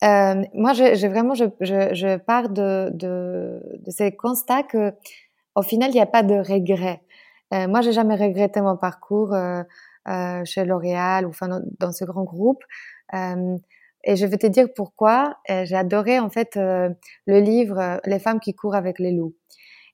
[0.04, 4.92] Euh, moi, j'ai vraiment, je, je, je pars de, de, de, ces constats que,
[5.56, 7.02] au final, il n'y a pas de regret.
[7.54, 9.62] Euh, moi, j'ai jamais regretté mon parcours euh,
[10.08, 11.32] euh chez L'Oréal ou
[11.80, 12.62] dans ce grand groupe.
[14.04, 15.36] Et je vais te dire pourquoi.
[15.48, 16.96] J'ai adoré en fait le
[17.26, 19.34] livre Les femmes qui courent avec les loups.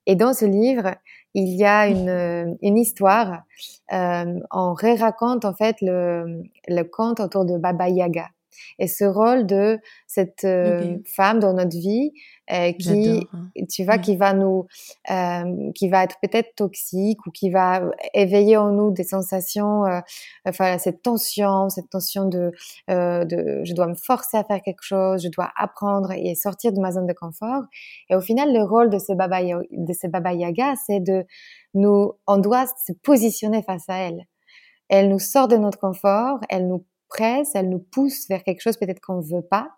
[0.07, 0.95] Et dans ce livre,
[1.35, 3.43] il y a une, une histoire.
[3.91, 8.29] on ré-raconte en fait le, le conte autour de Baba Yaga
[8.79, 12.13] et ce rôle de cette euh, femme dans notre vie
[12.51, 13.51] euh, qui, hein.
[13.71, 14.67] tu vois, qui va nous,
[15.11, 17.83] euh, qui va être peut-être toxique ou qui va
[18.15, 19.83] éveiller en nous des sensations,
[20.47, 22.53] enfin cette tension, cette tension de,
[22.89, 26.81] de, je dois me forcer à faire quelque chose, je dois apprendre et sortir de
[26.81, 27.63] ma zone de confort.
[28.09, 31.25] Et au final, le rôle de ces baba, de ces baba yaga, c'est de
[31.75, 34.27] nous, on doit se positionner face à elle.
[34.89, 38.77] Elle nous sort de notre confort, elle nous presse, elle nous pousse vers quelque chose
[38.77, 39.71] peut-être qu'on ne veut pas,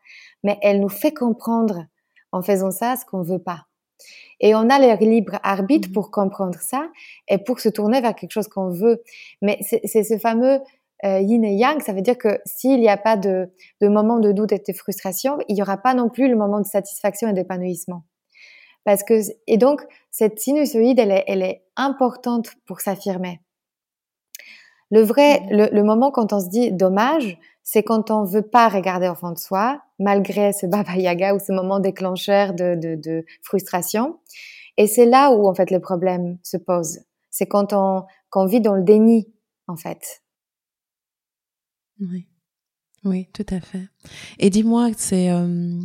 [0.42, 1.84] mais elle nous fait comprendre
[2.32, 3.66] en faisant ça ce qu'on veut pas.
[4.40, 6.88] Et on a le libre arbitre mmh pour comprendre ça
[7.28, 9.02] et pour se tourner vers quelque chose qu'on veut.
[9.42, 10.60] Mais c'est ce fameux
[11.04, 13.50] euh, yin et yang, ça veut dire que s'il n'y a pas de,
[13.80, 16.60] de moment de doute et de frustration, il n'y aura pas non plus le moment
[16.60, 18.04] de satisfaction et d'épanouissement.
[18.84, 23.40] Parce que, et donc, cette sinusoïde, elle est, elle est importante pour s'affirmer.
[24.90, 25.74] Le vrai, mmh.
[25.74, 29.30] le, moment quand on se dit dommage, c'est quand on veut pas regarder au fond
[29.30, 34.18] de soi, malgré ce baba yaga ou ce moment déclencheur de, de, de frustration.
[34.76, 37.00] Et c'est là où en fait le problème se pose.
[37.30, 39.32] C'est quand on, quand on vit dans le déni,
[39.66, 40.22] en fait.
[42.00, 42.26] Oui,
[43.04, 43.88] oui, tout à fait.
[44.38, 45.78] Et dis-moi, c'est euh,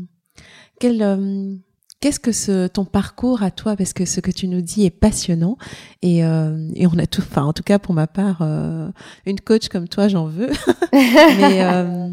[0.79, 1.55] quel euh,
[2.01, 4.91] Qu'est-ce que ce, ton parcours à toi, parce que ce que tu nous dis est
[4.91, 5.57] passionnant
[6.01, 8.89] et, euh, et on a tout, enfin en tout cas pour ma part, euh,
[9.25, 10.49] une coach comme toi, j'en veux.
[10.93, 12.09] Mais, euh,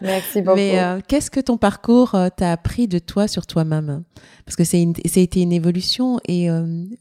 [0.00, 0.56] Merci beaucoup.
[0.56, 0.78] Mais
[1.08, 4.02] qu'est-ce que ton parcours t'a appris de toi sur toi-même?
[4.44, 6.48] Parce que c'est ça a été une évolution et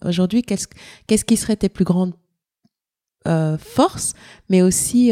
[0.06, 0.68] aujourd'hui, qu'est-ce
[1.08, 2.14] qu'est-ce qui serait tes plus grandes
[3.58, 4.14] forces,
[4.50, 5.12] mais aussi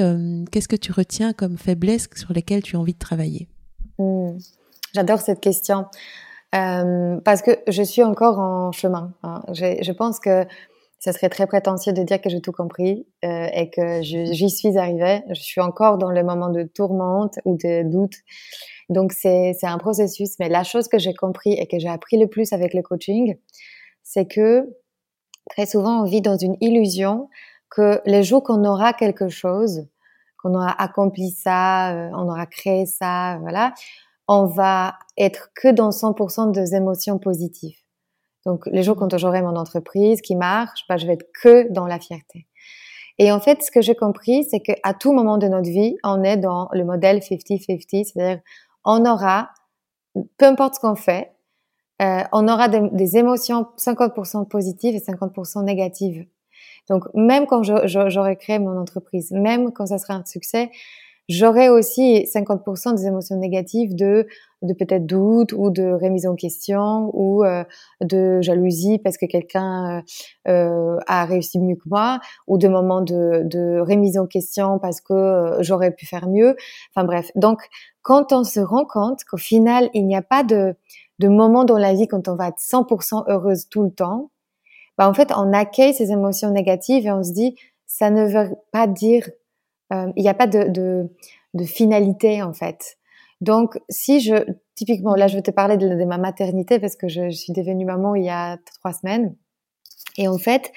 [0.51, 3.49] qu'est-ce que tu retiens comme faiblesses sur lesquelles tu as envie de travailler?
[3.99, 4.38] Mmh.
[4.97, 5.85] J'adore cette question
[6.55, 9.13] euh, parce que je suis encore en chemin.
[9.21, 9.43] Hein.
[9.53, 10.43] Je, pense que
[10.97, 14.75] ce serait très prétentieux de dire que j'ai tout compris euh, et que j'y suis
[14.75, 15.21] arrivée.
[15.29, 18.15] Je suis encore dans le moment de tourmente ou de doute.
[18.89, 20.39] Donc c'est un processus.
[20.39, 23.37] Mais la chose que j'ai compris et que j'ai appris le plus avec le coaching,
[24.01, 24.67] c'est que
[25.51, 27.29] très souvent on vit dans une illusion
[27.69, 29.85] que les jours qu'on aura quelque chose,
[30.41, 33.75] qu'on aura accompli ça, euh, on aura créé ça, voilà,
[34.28, 37.78] on va être que dans 100% des émotions positives.
[38.45, 41.86] Donc, les jours quand j'aurai mon entreprise qui marche, bah, je vais être que dans
[41.86, 42.47] la fierté.
[43.19, 46.23] Et en fait, ce que j'ai compris, c'est qu'à tout moment de notre vie, on
[46.23, 48.41] est dans le modèle 50-50, c'est-à-dire
[48.86, 49.49] on aura,
[50.38, 51.34] peu importe ce qu'on fait,
[52.01, 56.28] euh, on aura des, des, émotions 50% positives et 50% négatives.
[56.89, 60.69] Donc, même quand j'aurai créé mon entreprise, même quand ça sera un succès,
[61.30, 64.28] J'aurais aussi 50% des émotions négatives de,
[64.61, 67.65] de peut-être doute ou de remise en question ou euh,
[67.99, 70.01] de jalousie parce que quelqu'un euh,
[70.47, 75.01] euh, a réussi mieux que moi ou de moments de, de remise en question parce
[75.01, 76.55] que euh, j'aurais pu faire mieux.
[76.95, 77.59] Enfin bref, donc
[78.01, 80.75] quand on se rend compte qu'au final, il n'y a pas de,
[81.19, 84.32] de moment dans la vie quand on va être 100% heureuse tout le temps,
[84.97, 87.55] bah en fait, on accueille ces émotions négatives et on se dit,
[87.86, 89.30] ça ne veut pas dire
[89.91, 91.09] il n'y a pas de, de,
[91.53, 92.97] de, finalité en fait.
[93.39, 94.35] Donc, si je,
[94.75, 97.53] typiquement, là, je vais te parler de, de ma maternité parce que je, je, suis
[97.53, 99.35] devenue maman il y a trois semaines.
[100.17, 100.71] Et en fait,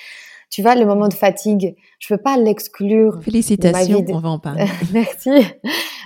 [0.50, 3.22] tu vois, le moment de fatigue, je peux pas l'exclure.
[3.22, 4.66] Félicitations, on va en parler.
[4.92, 5.30] Merci.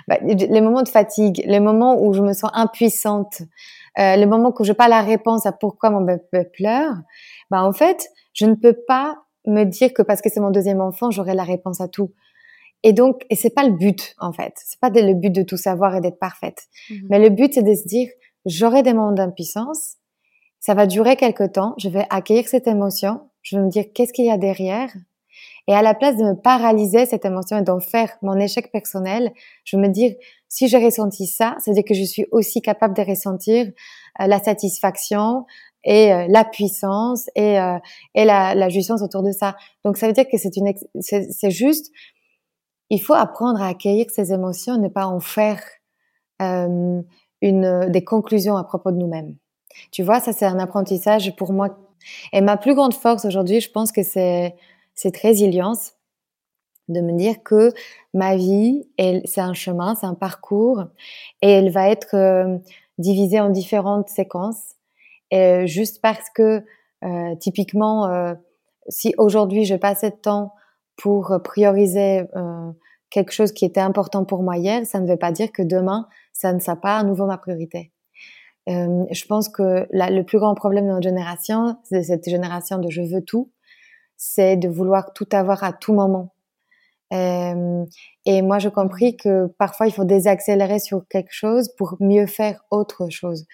[0.06, 3.42] bah, les moments de fatigue, les moments où je me sens impuissante,
[3.98, 6.94] euh, les moments où je n'ai pas la réponse à pourquoi mon bébé pleure,
[7.50, 10.80] bah en fait, je ne peux pas me dire que parce que c'est mon deuxième
[10.80, 12.12] enfant, j'aurai la réponse à tout.
[12.84, 14.52] Et donc, et c'est pas le but en fait.
[14.56, 16.64] C'est pas le but de tout savoir et d'être parfaite.
[16.90, 17.06] Mhm.
[17.10, 18.08] Mais le but c'est de se dire,
[18.44, 19.94] j'aurai des moments d'impuissance.
[20.60, 21.74] Ça va durer quelque temps.
[21.78, 23.20] Je vais accueillir cette émotion.
[23.42, 24.90] Je vais me dire qu'est-ce qu'il y a derrière?
[25.66, 29.32] Et à la place de me paralyser cette émotion et d'en faire mon échec personnel,
[29.64, 30.14] je vais me dire
[30.48, 33.66] si j'ai ressenti ça, c'est-à-dire que je suis aussi capable de ressentir
[34.20, 35.46] euh, la satisfaction
[35.84, 37.78] et euh, la puissance et, euh,
[38.14, 39.56] et la, la jouissance autour de ça.
[39.84, 41.90] Donc ça veut dire que c'est une, c'est juste
[42.90, 45.60] il faut apprendre à accueillir ces émotions, ne pas en faire
[46.42, 47.00] euh,
[47.40, 49.36] une, des conclusions à propos de nous-mêmes.
[49.90, 51.76] Tu vois, ça c'est un apprentissage pour moi.
[52.32, 54.54] Et ma plus grande force aujourd'hui, je pense que c'est
[54.94, 55.94] cette résilience
[56.88, 57.72] de me dire que
[58.12, 58.86] ma vie,
[59.24, 60.84] c'est un chemin, c'est un parcours,
[61.40, 62.58] et elle va être euh,
[62.98, 64.74] divisée en différentes séquences.
[65.30, 66.62] Et juste parce que,
[67.04, 68.34] euh, typiquement,
[68.88, 70.52] si aujourd'hui je passe de temps
[70.96, 72.70] pour prioriser euh,
[73.10, 76.08] quelque chose qui était important pour moi hier, ça ne veut pas dire que demain,
[76.32, 77.92] ça ne sera pas à nouveau ma priorité.
[78.68, 82.88] Euh, je pense que le plus grand problème de notre génération, de cette génération de
[82.88, 83.52] je veux tout,
[84.16, 86.34] c'est de vouloir tout avoir à tout moment.
[87.12, 87.84] Euh,
[88.24, 92.64] et moi, j'ai compris que parfois, il faut désaccélérer sur quelque chose pour mieux faire
[92.70, 93.46] autre chose.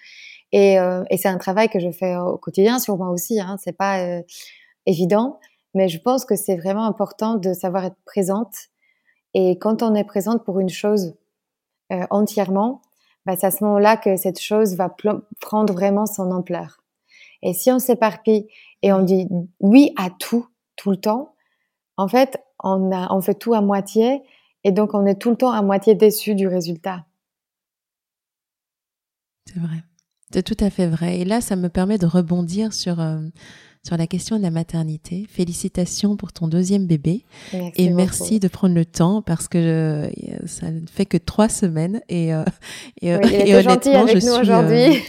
[0.51, 3.39] Et, euh, et c'est un travail que je fais au quotidien sur moi aussi.
[3.39, 3.57] Hein.
[3.63, 4.21] C'est pas euh,
[4.85, 5.39] évident,
[5.73, 8.55] mais je pense que c'est vraiment important de savoir être présente.
[9.33, 11.15] Et quand on est présente pour une chose
[11.91, 12.81] euh, entièrement,
[13.25, 14.93] bah, c'est à ce moment-là que cette chose va
[15.39, 16.81] prendre vraiment son ampleur.
[17.41, 18.47] Et si on s'éparpille
[18.81, 19.27] et on dit
[19.59, 21.35] oui à tout, tout le temps,
[21.97, 24.21] en fait, on, a, on fait tout à moitié
[24.63, 27.05] et donc on est tout le temps à moitié déçu du résultat.
[29.47, 29.83] C'est vrai.
[30.33, 31.19] C'est tout à fait vrai.
[31.19, 33.19] Et là, ça me permet de rebondir sur, euh,
[33.85, 35.25] sur la question de la maternité.
[35.29, 37.25] Félicitations pour ton deuxième bébé.
[37.53, 40.09] et merci de prendre le temps parce que euh,
[40.45, 42.01] ça ne fait que trois semaines.
[42.09, 42.43] Et, euh,
[43.01, 44.29] et, oui, et honnêtement, je suis.
[44.29, 45.01] aujourd'hui.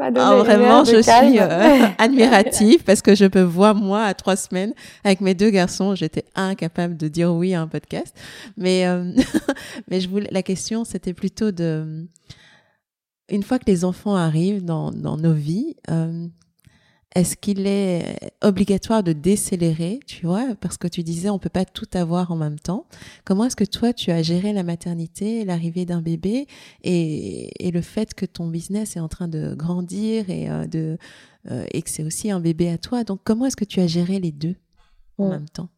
[0.00, 4.74] Ah, vraiment, je suis euh, admirative parce que je peux voir moi à trois semaines
[5.04, 8.14] avec mes deux garçons, j'étais incapable de dire oui à un podcast.
[8.56, 9.12] Mais euh,
[9.90, 12.06] mais je voulais la question, c'était plutôt de
[13.28, 16.28] une fois que les enfants arrivent dans, dans nos vies, euh,
[17.16, 21.64] est-ce qu'il est obligatoire de décélérer, tu vois, parce que tu disais on peut pas
[21.64, 22.84] tout avoir en même temps.
[23.24, 26.46] Comment est-ce que toi tu as géré la maternité, l'arrivée d'un bébé
[26.84, 30.98] et, le fait que ton business est en train de grandir et euh, de
[31.50, 33.02] euh, et que c'est aussi un bébé à toi?
[33.02, 34.56] Donc comment est-ce que tu as géré les deux
[35.16, 35.30] en mm.
[35.30, 35.68] même temps?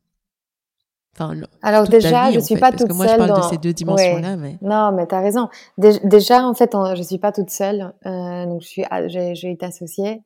[1.14, 2.96] Enfin, Alors déjà, je suis pas toute seule.
[2.96, 5.48] Moi, je parle de ces deux dimensions-là, mais non, mais tu as raison.
[5.76, 7.92] Déjà, en fait, je suis pas toute seule.
[8.06, 10.22] Euh, donc, je suis, j'ai été associée.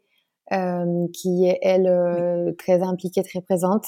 [0.51, 3.87] Euh, qui est elle euh, très impliquée, très présente.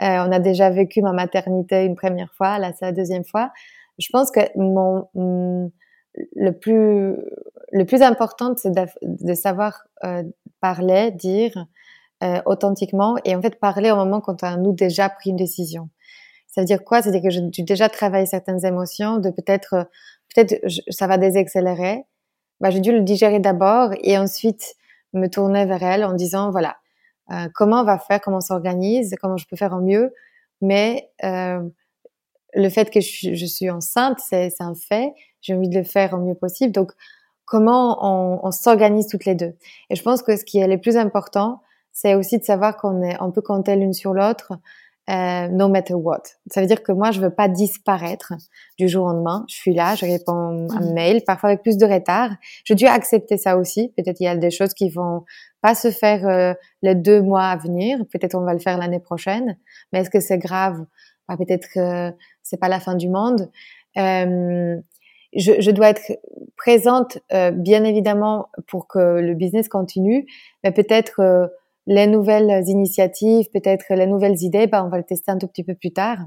[0.00, 3.50] Euh, on a déjà vécu ma maternité une première fois, là c'est la deuxième fois.
[3.98, 5.08] Je pense que mon,
[6.36, 7.16] le plus
[7.72, 9.84] le plus important c'est de, de, savoir
[10.60, 11.66] parler, dire
[12.44, 15.88] authentiquement et en fait parler au moment quand on a nous déjà pris une décision.
[16.46, 17.00] Ça veut dire quoi?
[17.00, 19.88] Ça veut dire que j'ai déjà travaillé certaines émotions, de peut-être
[20.34, 20.56] peut-être
[20.90, 22.04] ça va désaccélérer.
[22.60, 24.76] Bah, j'ai dû le digérer d'abord et ensuite
[25.12, 26.76] me tourner vers elle en disant voilà
[27.30, 30.12] euh, comment on va faire, comment on s'organise, comment je peux faire en mieux.
[30.60, 31.62] Mais euh,
[32.54, 35.12] le fait que je, suis enceinte, c'est un fait.
[35.40, 36.72] J'ai envie de le faire au mieux possible.
[36.72, 36.92] Donc
[37.44, 39.54] comment on, on s'organise toutes les deux?
[39.90, 41.60] Et je pense que ce qui est le plus important,
[41.92, 44.52] c'est aussi de savoir qu'on on peut compter l'une sur l'autre
[45.10, 46.22] euh, no matter what.
[46.50, 48.32] Ça veut dire que moi, je veux pas disparaître
[48.78, 49.44] du jour au lendemain.
[49.48, 50.92] Je suis là, je réponds à un mhm.
[50.92, 52.30] mail, parfois avec plus de retard.
[52.64, 53.92] Je dois accepter ça aussi.
[53.96, 55.24] Peut-être il y a des choses qui vont
[55.62, 57.98] pas se faire euh, les deux mois à venir.
[58.12, 59.56] Peut-être on va le faire l'année prochaine.
[59.92, 60.84] Mais est-ce que c'est grave?
[61.28, 63.50] Bah, Peut-être que c'est pas la fin du monde.
[63.98, 64.76] Euh,
[65.34, 66.02] je, je, dois être
[66.56, 70.26] présente, euh, bien évidemment, pour que le business continue,
[70.62, 71.50] mais peut-être
[71.86, 75.64] les nouvelles initiatives, peut-être les nouvelles idées, bah, on va le tester un tout petit
[75.64, 76.18] peu plus tard.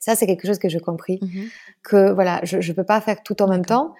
[0.00, 1.18] Ça, c'est quelque chose que j'ai compris.
[1.22, 1.48] Mhm.
[1.82, 3.94] Que voilà, je ne peux pas faire tout en même temps.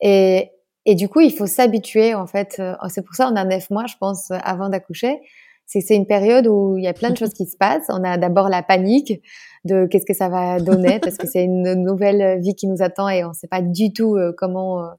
[0.00, 0.50] Et,
[0.86, 2.56] et du coup, il faut s'habituer, en fait.
[2.58, 5.20] Euh, c'est pour ça on a neuf mois, je pense, avant d'accoucher.
[5.66, 7.86] C'est c'est une période où il y a plein de choses qui se passent.
[7.88, 9.22] On a d'abord la panique
[9.64, 13.08] de qu'est-ce que ça va donner parce que c'est une nouvelle vie qui nous attend
[13.08, 14.90] et on ne sait pas du tout euh, comment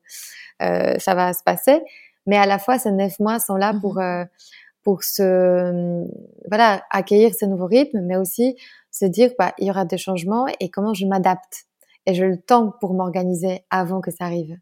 [0.62, 1.82] euh, ça va se passer.
[2.28, 4.28] Mais à la fois, ces neuf mois sont là pour mhm
[4.84, 6.06] pour se
[6.50, 8.56] voilà accueillir ces nouveaux rythmes, mais aussi
[8.92, 11.66] se dire bah il y aura des changements et comment je m'adapte
[12.06, 14.58] et j'ai le temps pour m'organiser avant que ça arrive.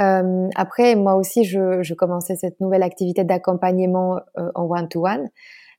[0.00, 5.28] Euh, après, moi aussi, je, je, commençais cette nouvelle activité d'accompagnement euh, en one-to-one.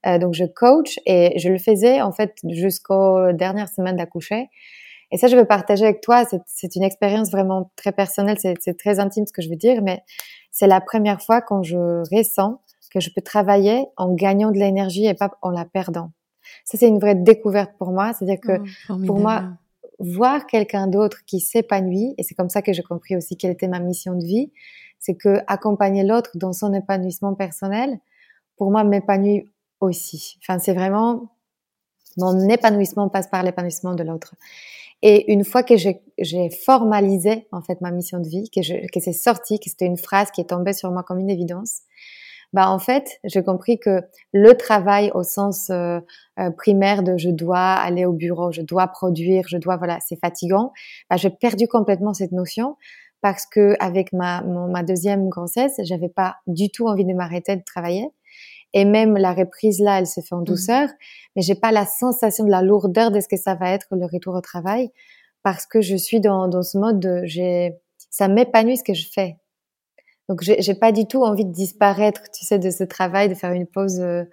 [0.05, 4.49] Euh, donc, je coach et je le faisais en fait jusqu'aux dernières semaines d'accoucher.
[5.11, 6.23] Et ça, je veux partager avec toi.
[6.45, 8.37] C'est une expérience vraiment très personnelle.
[8.39, 10.01] C'est très intime ce que je veux dire, mais
[10.51, 11.77] c'est la première fois quand je
[12.15, 12.61] ressens
[12.91, 16.11] que je peux travailler en gagnant de l'énergie et pas en la perdant.
[16.65, 18.13] Ça, c'est une vraie découverte pour moi.
[18.13, 19.45] C'est-à-dire que oh, pour moi,
[19.99, 23.67] voir quelqu'un d'autre qui s'épanouit, et c'est comme ça que j'ai compris aussi quelle était
[23.67, 24.51] ma mission de vie,
[24.99, 27.99] c'est que accompagner l'autre dans son épanouissement personnel,
[28.57, 30.37] pour moi, m'épanouit aussi.
[30.41, 31.31] Enfin, c'est vraiment
[32.17, 34.35] mon épanouissement passe par l'épanouissement de l'autre.
[35.01, 38.99] Et une fois que j'ai formalisé en fait ma mission de vie, que, je, que
[38.99, 41.81] c'est sorti, que c'était une phrase qui est tombée sur moi comme une évidence,
[42.53, 44.01] bah en fait, j'ai compris que
[44.33, 45.99] le travail au sens euh,
[46.39, 50.19] euh, primaire de je dois aller au bureau, je dois produire, je dois voilà, c'est
[50.19, 50.73] fatigant.
[51.09, 52.75] Bah, j'ai perdu complètement cette notion
[53.21, 57.63] parce que avec ma ma deuxième grossesse, j'avais pas du tout envie de m'arrêter de
[57.63, 58.09] travailler.
[58.73, 60.45] Et même la reprise là, elle se fait en mmh.
[60.45, 60.89] douceur,
[61.35, 64.05] mais j'ai pas la sensation de la lourdeur de ce que ça va être le
[64.05, 64.91] retour au travail
[65.43, 67.75] parce que je suis dans, dans ce mode de j'ai
[68.09, 69.37] ça m'épanouit ce que je fais.
[70.31, 73.51] Donc j'ai pas du tout envie de disparaître, tu sais, de ce travail, de faire
[73.51, 74.23] une pause euh,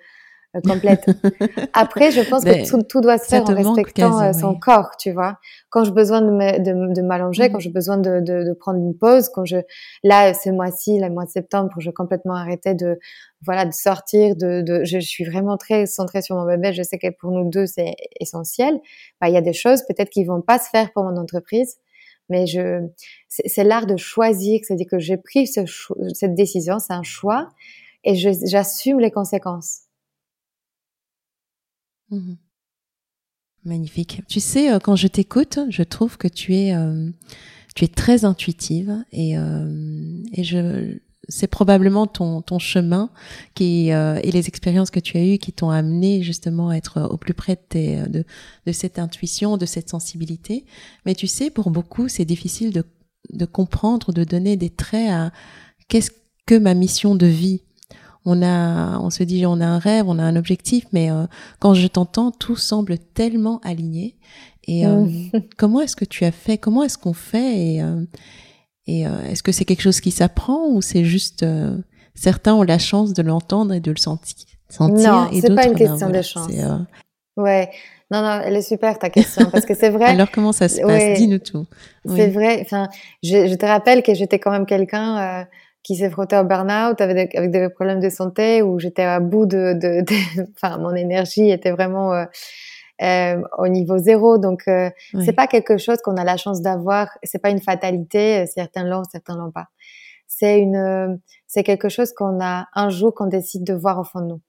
[0.55, 1.05] euh, complète.
[1.72, 5.38] Après, je pense que tout, doit se faire en respectant euh, son corps, tu vois.
[5.70, 9.28] Quand j'ai besoin de m'allonger, de, quand j'ai besoin de, de, de, prendre une pause,
[9.34, 9.57] quand je
[10.05, 13.01] là ce mois-ci, le mois de septembre, je complètement arrêté de
[13.42, 16.72] voilà de sortir, de, de je suis vraiment très centrée sur mon bébé.
[16.72, 18.78] Je sais que pour nous deux c'est essentiel.
[19.20, 21.78] Bah, il y a des choses peut-être qui vont pas se faire pour mon entreprise
[22.29, 22.87] mais je,
[23.29, 25.61] c'est l'art de choisir, c'est-à-dire que j'ai pris ce
[26.14, 27.49] cette décision, c'est un choix,
[28.05, 29.83] et j'assume les conséquences.
[32.11, 32.35] Mmh
[33.64, 34.22] Magnifique.
[34.29, 37.11] Tu sais, euh, quand je t'écoute, je trouve que tu es, euh,
[37.74, 40.99] tu es très intuitive et, euh, et je,
[41.29, 43.11] c'est probablement ton, ton chemin
[43.55, 47.09] qui euh, et les expériences que tu as eues qui t'ont amené justement à être
[47.11, 48.24] au plus près de, de,
[48.66, 50.64] de, cette intuition, de cette sensibilité.
[51.05, 52.85] Mais tu sais, pour beaucoup, c'est difficile de,
[53.33, 55.33] de comprendre, de donner des traits à
[55.89, 56.11] qu'est-ce
[56.47, 57.62] que ma mission de vie.
[58.24, 61.26] On a, on se dit, on a un rêve, on a un objectif, mais euh,
[61.61, 64.16] quand je t'entends, tout semble tellement aligné.
[64.66, 65.31] Et euh, mmh.
[65.57, 66.59] comment est-ce que tu as fait?
[66.59, 67.59] Comment est-ce qu'on fait?
[67.59, 67.83] Et,
[68.89, 71.76] et euh, est-ce que c'est quelque chose qui s'apprend ou c'est juste euh,
[72.14, 75.74] certains ont la chance de l'entendre et de le sentir, sentir Non, c'est pas une
[75.74, 76.51] question de chance.
[76.55, 76.78] Euh,
[77.36, 77.68] ouais.
[78.11, 80.05] Non, non, elle est super ta question parce que c'est vrai.
[80.07, 81.18] Alors comment ça se passe?
[81.18, 81.66] Dis-nous tout.
[82.07, 82.61] C'est vrai.
[82.62, 82.89] Enfin,
[83.22, 85.47] je, je, te rappelle que j'étais quand même quelqu'un
[85.82, 89.45] qui s'est frotté au burn-out avec, avec, des problèmes de santé où j'étais à bout
[89.45, 92.24] de, de, de, enfin, mon énergie était vraiment
[93.03, 94.38] euh, au niveau zéro.
[94.38, 94.90] Donc, euh,
[95.24, 97.09] c'est pas quelque chose qu'on a la chance d'avoir.
[97.22, 98.40] C'est pas une fatalité.
[98.40, 99.68] Euh, certains l'ont, certains l'ont pas.
[100.26, 104.05] C'est une, euh, c'est quelque chose qu'on a un jour qu'on décide de voir au
[104.05, 104.40] fond de nous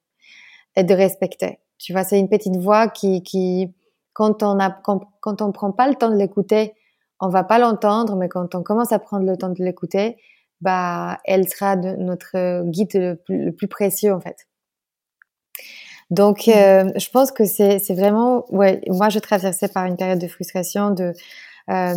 [0.75, 1.59] et de respecter.
[1.77, 3.73] Tu vois, c'est une petite voix qui, qui,
[4.13, 6.73] quand on a, quand, quand on prend pas le temps de l'écouter,
[7.21, 10.17] on va pas l'entendre, mais quand on commence à prendre le temps de l'écouter,
[10.61, 14.48] bah, elle sera de notre guide le plus, le plus précieux en fait.
[16.09, 16.51] Donc, mm.
[16.51, 20.91] euh, je pense que c'est vraiment, ouais, moi, je traversais par une période de frustration,
[20.91, 21.13] de
[21.69, 21.93] euh,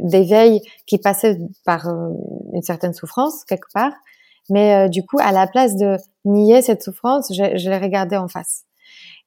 [0.00, 2.10] d'éveil qui passait par euh,
[2.52, 3.92] une certaine souffrance quelque part,
[4.50, 5.96] mais euh, du coup, à la place de
[6.26, 8.64] nier cette souffrance, je, je l'ai regardée en face.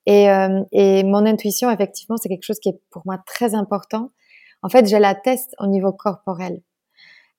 [0.08, 0.26] Et,
[0.72, 4.10] et mon intuition, effectivement, c'est quelque chose qui est pour moi très important.
[4.64, 6.62] En fait, je la teste au niveau corporel.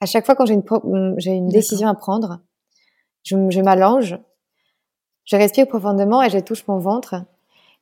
[0.01, 2.39] À chaque fois quand j'ai une, j'ai une décision à prendre,
[3.25, 4.17] je, je m'allonge,
[5.25, 7.15] je respire profondément et je touche mon ventre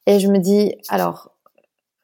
[0.07, 1.32] et je me dis, alors,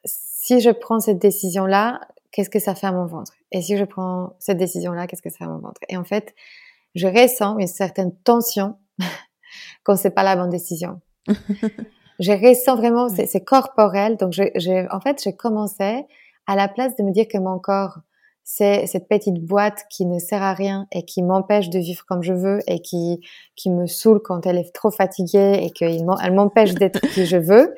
[0.05, 3.33] si je prends cette décision-là, qu'est-ce que ça fait à mon ventre?
[3.51, 5.81] Et si je prends cette décision-là, qu'est-ce que ça fait à mon ventre?
[5.89, 6.33] Et en fait,
[6.95, 8.75] je ressens une certaine tension
[9.83, 11.01] quand c'est pas la bonne décision.
[12.19, 14.17] je ressens vraiment, c'est corporel.
[14.17, 16.05] Donc, je, en fait, j'ai commencé
[16.47, 17.99] à la place de me dire que mon corps
[18.49, 22.23] c'est cette petite boîte qui ne sert à rien et qui m'empêche de vivre comme
[22.23, 23.19] je veux et qui
[23.57, 27.75] qui me saoule quand elle est trop fatiguée et qu'elle m'empêche d'être qui je veux.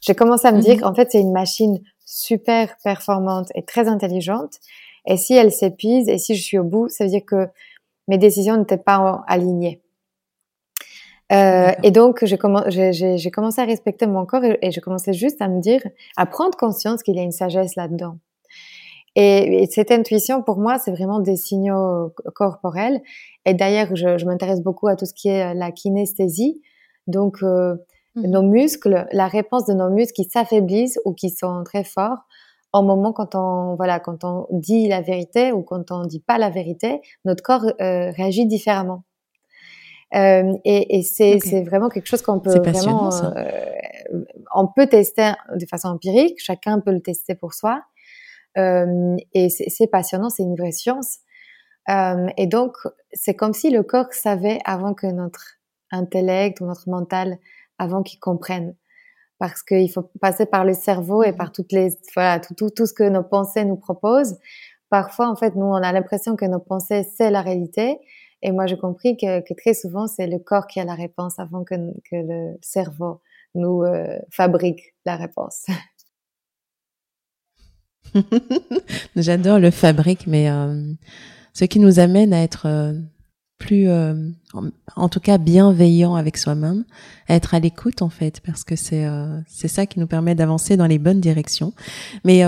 [0.00, 0.80] J'ai commencé à me dire mhm.
[0.82, 4.60] qu'en fait c'est une machine super performante et très intelligente.
[5.06, 7.48] Et si elle s'épuise et si je suis au bout, ça veut dire que
[8.06, 9.82] mes décisions n'étaient pas alignées.
[11.32, 15.48] Euh, et donc, j'ai commencé à respecter mon corps et, et je commençais juste à
[15.48, 15.80] me dire,
[16.16, 18.18] à prendre conscience qu'il y a une sagesse là-dedans.
[19.14, 23.00] Et, cette intuition, pour moi, c'est vraiment des signaux corporels.
[23.44, 26.60] Et d'ailleurs, je, je m'intéresse beaucoup à tout ce qui est euh, la kinesthésie.
[27.06, 27.78] Donc, euh, mmh
[28.14, 32.18] nos muscles, la réponse de nos muscles qui s'affaiblissent ou qui sont très forts
[32.72, 36.38] au moment quand on voilà quand on dit la vérité ou quand on dit pas
[36.38, 39.04] la vérité, notre corps euh, réagit différemment.
[40.14, 45.32] Euh, et, et c'est c'est vraiment quelque chose qu'on peut vraiment euh, on peut tester
[45.54, 46.38] de façon empirique.
[46.38, 47.82] Chacun peut le tester pour soi.
[48.58, 51.18] Euh, et c'est passionnant, c'est une vraie science.
[51.88, 52.76] Euh, et donc
[53.12, 55.58] c'est comme si le corps savait avant que notre
[55.90, 57.38] intellect ou notre mental
[57.78, 58.76] avant qu'il comprenne
[59.38, 61.52] parce qu'il faut passer par le cerveau et par mmh.
[61.52, 64.38] toutes les voilà tout, tout, tout ce que nos pensées nous proposent.
[64.88, 67.98] Parfois, en fait, nous on a l'impression que nos pensées c'est la réalité,
[68.42, 71.40] et moi j'ai compris que, que très souvent c'est le corps qui a la réponse
[71.40, 71.74] avant que,
[72.08, 73.20] que le cerveau
[73.54, 75.66] nous euh, fabrique la réponse.
[79.16, 80.92] J'adore le fabrique, mais euh,
[81.54, 82.92] ce qui nous amène à être euh,
[83.58, 84.14] plus, euh,
[84.96, 86.84] en, tout cas, bienveillant avec soi-même,
[87.28, 89.06] être à l'écoute en fait, parce que c'est
[89.46, 91.72] c'est ça qui nous permet d'avancer dans les bonnes directions.
[92.24, 92.42] Mais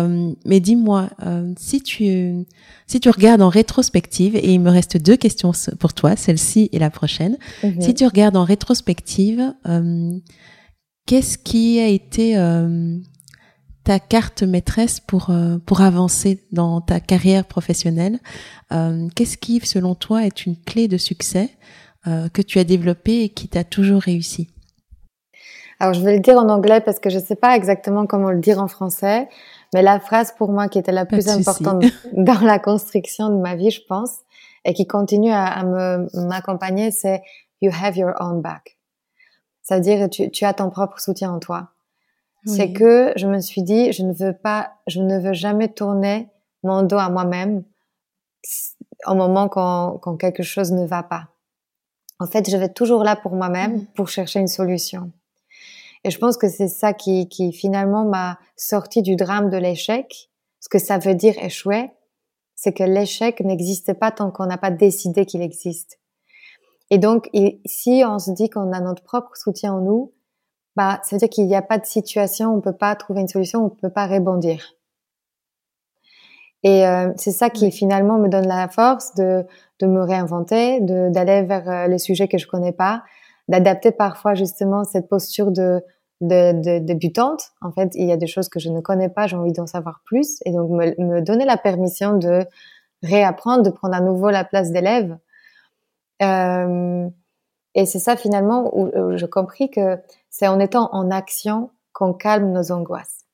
[0.44, 1.10] mais dis-moi,
[1.56, 2.44] si tu
[2.88, 6.80] si tu regardes en rétrospective, et il me reste deux questions pour toi, celle-ci et
[6.80, 7.38] la prochaine.
[7.62, 7.80] Mhm.
[7.80, 9.54] Si tu regardes en rétrospective,
[11.06, 12.34] qu'est-ce qui a été
[13.84, 18.18] ta carte maîtresse pour euh, pour avancer dans ta carrière professionnelle.
[18.72, 21.50] Euh, Qu'est-ce qui, selon toi, est une clé de succès
[22.06, 24.48] euh, que tu as développée et qui t'a toujours réussi?
[25.80, 28.30] Alors, je vais le dire en anglais parce que je ne sais pas exactement comment
[28.30, 29.28] le dire en français,
[29.74, 33.54] mais la phrase pour moi qui était la plus importante dans la construction de ma
[33.54, 34.18] vie, je pense,
[34.64, 37.22] et qui continue à, à me m'accompagner, c'est
[37.60, 38.78] You have your own back.
[39.62, 41.73] Ça veut dire tu, tu as ton propre soutien en toi
[42.46, 46.28] c'est que je me suis dit, je ne veux pas, je ne veux jamais tourner
[46.62, 47.64] mon dos à moi-même
[49.06, 51.28] au moment quand, quand quelque chose ne va pas.
[52.20, 53.86] En fait, je vais toujours là pour moi-même, mm.
[53.94, 55.10] pour chercher une solution.
[56.04, 60.30] Et je pense que c'est ça qui, qui finalement m'a sorti du drame de l'échec.
[60.60, 61.90] Ce que ça veut dire échouer,
[62.54, 65.98] c'est que l'échec n'existe pas tant qu'on n'a pas décidé qu'il existe.
[66.90, 67.30] Et donc,
[67.64, 70.12] si on se dit qu'on a notre propre soutien en nous,
[70.76, 73.28] bah, ça veut dire qu'il n'y a pas de situation, on peut pas trouver une
[73.28, 74.74] solution, on peut pas rebondir.
[76.64, 79.44] Et euh, c'est ça qui finalement me donne la force de,
[79.80, 83.04] de me réinventer, de d'aller vers euh, les sujets que je connais pas,
[83.48, 85.82] d'adapter parfois justement cette posture de,
[86.22, 87.50] de, de, débutante.
[87.60, 89.66] En fait, il y a des choses que je ne connais pas, j'ai envie d'en
[89.66, 92.46] savoir plus, et donc me, me, donner la permission de
[93.02, 95.18] réapprendre, de prendre à nouveau la place d'élève.
[96.22, 97.08] Euh,
[97.74, 99.98] et c'est ça finalement où, où j'ai compris que
[100.30, 103.24] c'est en étant en action qu'on calme nos angoisses.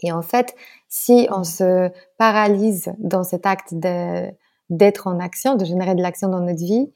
[0.00, 0.54] Et en fait,
[0.88, 3.74] si on se paralyse dans cet acte
[4.70, 6.92] d'être en action, de générer de l'action dans notre vie,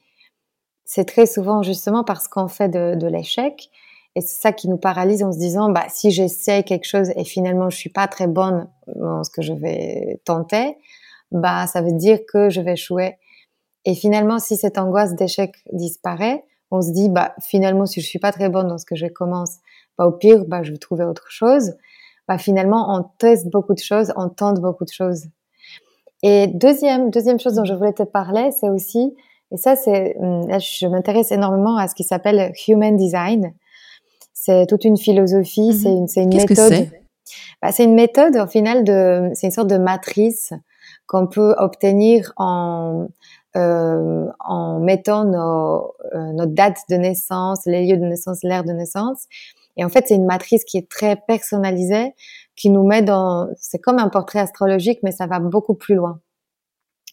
[0.85, 3.69] c'est très souvent justement parce qu'on fait de, l'échec.
[4.15, 7.23] Et c'est ça qui nous paralyse en se disant, bah, si j'essaie quelque chose et
[7.23, 10.77] finalement je suis pas très bonne dans ce que je vais tenter,
[11.31, 13.17] bah, ça veut dire que je vais échouer.
[13.85, 18.19] Et finalement, si cette angoisse d'échec disparaît, on se dit bah finalement si je suis
[18.19, 19.57] pas très bonne dans ce que je commence,
[19.97, 21.73] bah au pire bah je vais trouver autre chose.
[22.27, 25.25] Bah finalement on teste beaucoup de choses, on tente beaucoup de choses.
[26.21, 29.15] Et deuxième deuxième chose dont je voulais te parler, c'est aussi
[29.51, 33.53] et ça c'est hum, je m'intéresse énormément à ce qui s'appelle human design.
[34.33, 36.89] C'est toute une philosophie, c'est une c'est une méthode.
[37.61, 40.53] Bah, c'est une méthode au final de c'est une sorte de matrice
[41.07, 43.07] qu'on peut obtenir en
[43.55, 49.25] en mettant nos, euh, notre date de naissance, les lieux de naissance, l'ère de naissance.
[49.77, 52.13] Et en fait, c'est une matrice qui est très personnalisée,
[52.55, 56.19] qui nous met dans, c'est comme un portrait astrologique, mais ça va beaucoup plus loin.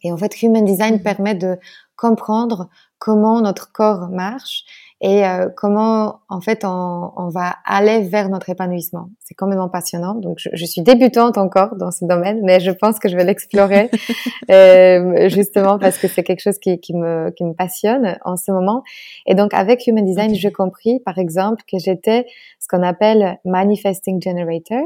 [0.03, 1.03] Et en fait, Human Design mmh.
[1.03, 1.59] permet de
[1.97, 2.68] comprendre
[2.99, 4.64] comment notre corps marche
[5.03, 9.11] et euh, comment en fait on, on, va aller vers notre épanouissement.
[9.23, 10.15] C'est quand même passionnant.
[10.15, 13.25] Donc je, je, suis débutante encore dans ce domaine, mais je pense que je vais
[13.25, 13.91] l'explorer
[14.51, 18.51] euh, justement parce que c'est quelque chose qui, qui, me, qui me passionne en ce
[18.53, 18.83] moment.
[19.27, 22.27] Et donc avec Human Design, j'ai compris par exemple que j'étais
[22.59, 24.81] ce qu'on appelle Manifesting Generator.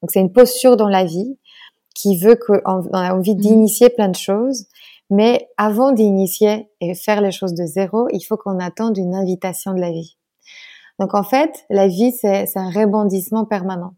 [0.00, 1.36] Donc c'est une posture dans la vie
[1.92, 3.40] qui veut qu'on a envie mmh.
[3.40, 4.66] d'initier plein de choses
[5.10, 9.72] mais avant d'initier et faire les choses de zéro, il faut qu'on attende une invitation
[9.72, 10.16] de la vie.
[10.98, 13.94] Donc en fait, la vie, c'est un rebondissement permanent.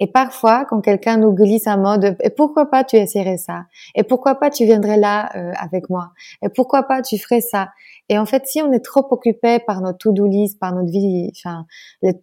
[0.00, 3.64] Et parfois, quand quelqu'un nous glisse un mot de et pourquoi pas tu essaierais ça?
[3.96, 6.12] Et pourquoi pas tu viendrais là euh, avec moi?
[6.42, 7.70] Et pourquoi pas tu ferais ça?
[8.08, 11.30] Et en fait, si on est trop occupé par notre to-do list, par notre vie,
[11.36, 11.66] enfin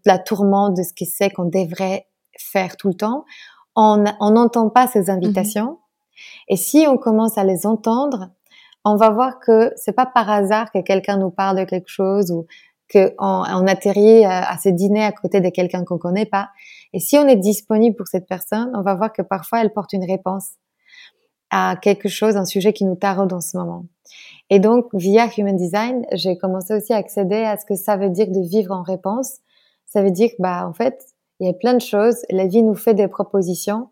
[0.06, 2.08] la tourmente de ce qui c'est qu'on devrait
[2.40, 3.26] faire tout le temps,
[3.76, 3.98] on
[4.32, 5.80] n'entend pas ces invitations.
[6.48, 8.30] Et si on commence à les entendre,
[8.84, 12.32] on va voir que c'est pas par hasard que quelqu'un nous parle de quelque chose
[12.32, 12.46] ou
[12.92, 16.50] qu'on on atterrit à, ce dîner à côté de quelqu'un qu'on connaît pas.
[16.94, 19.94] Et si on est disponible pour cette personne, on va voir que parfois elle porte
[19.94, 20.52] une réponse
[21.50, 23.86] à quelque chose, un sujet qui nous taraude en ce moment.
[24.50, 28.10] Et donc, via Human Design, j'ai commencé aussi à accéder à ce que ça veut
[28.10, 29.40] dire de vivre en réponse.
[29.86, 31.00] Ça veut dire, bah, en fait,
[31.40, 32.18] il y a plein de choses.
[32.30, 33.90] La vie nous fait des propositions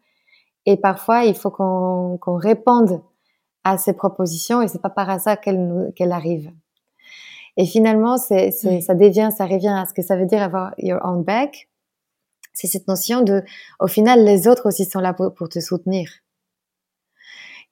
[0.66, 3.02] et parfois il faut qu'on réponde
[3.64, 6.52] à ces propositions et c'est pas par hasard qu'elles arrivent.
[7.56, 11.00] Et finalement, c'est, ça devient, ça revient à ce que ça veut dire avoir your
[11.04, 11.70] own back.
[12.52, 13.44] C'est cette notion de,
[13.80, 16.10] au final, les autres aussi sont là pour, te soutenir.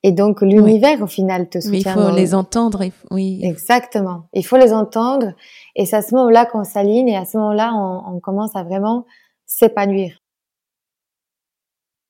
[0.04, 1.94] Et donc l'univers au final te soutient.
[1.96, 2.84] il faut les entendre.
[3.12, 3.40] Oui.
[3.44, 4.24] Exactement.
[4.34, 5.34] Il faut les entendre.
[5.76, 8.64] Et c'est à ce moment-là qu'on s'aligne et à ce moment-là on, on commence à
[8.64, 9.06] vraiment
[9.46, 10.18] s'épanouir.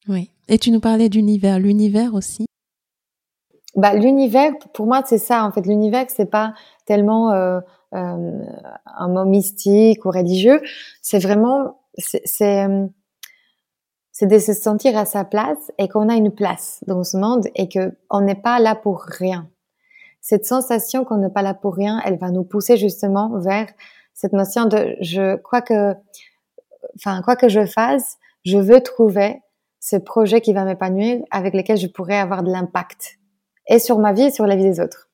[0.07, 0.31] Oui.
[0.51, 1.59] Et tu nous parlais d'univers.
[1.59, 2.45] L'univers aussi.
[3.77, 5.65] Bah l'univers pour moi c'est ça en fait.
[5.65, 6.53] L'univers c'est pas
[6.85, 7.61] tellement euh,
[7.95, 8.43] euh,
[8.85, 10.61] un mot mystique ou religieux.
[11.01, 12.85] C'est vraiment c'est euh,
[14.11, 17.47] c'est de se sentir à sa place et qu'on a une place dans ce monde
[17.55, 19.47] et que on n'est pas là pour rien.
[20.19, 23.67] Cette sensation qu'on n'est pas là pour rien, elle va nous pousser justement vers
[24.13, 25.95] cette notion de je que
[26.97, 29.41] enfin quoi que je fasse, je veux trouver
[29.81, 33.17] ce projet qui va m'épanouir avec lequel je pourrais avoir de l'impact
[33.67, 35.09] et sur ma vie et sur la vie des autres.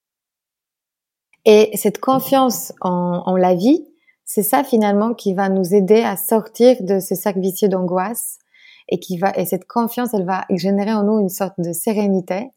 [1.45, 3.87] Et cette confiance en, la vie,
[4.25, 8.39] c'est ça finalement qui va nous aider à sortir de ce cercle vicieux d'angoisse
[8.89, 12.51] et qui va et cette confiance, elle va générer en nous une sorte de sérénité.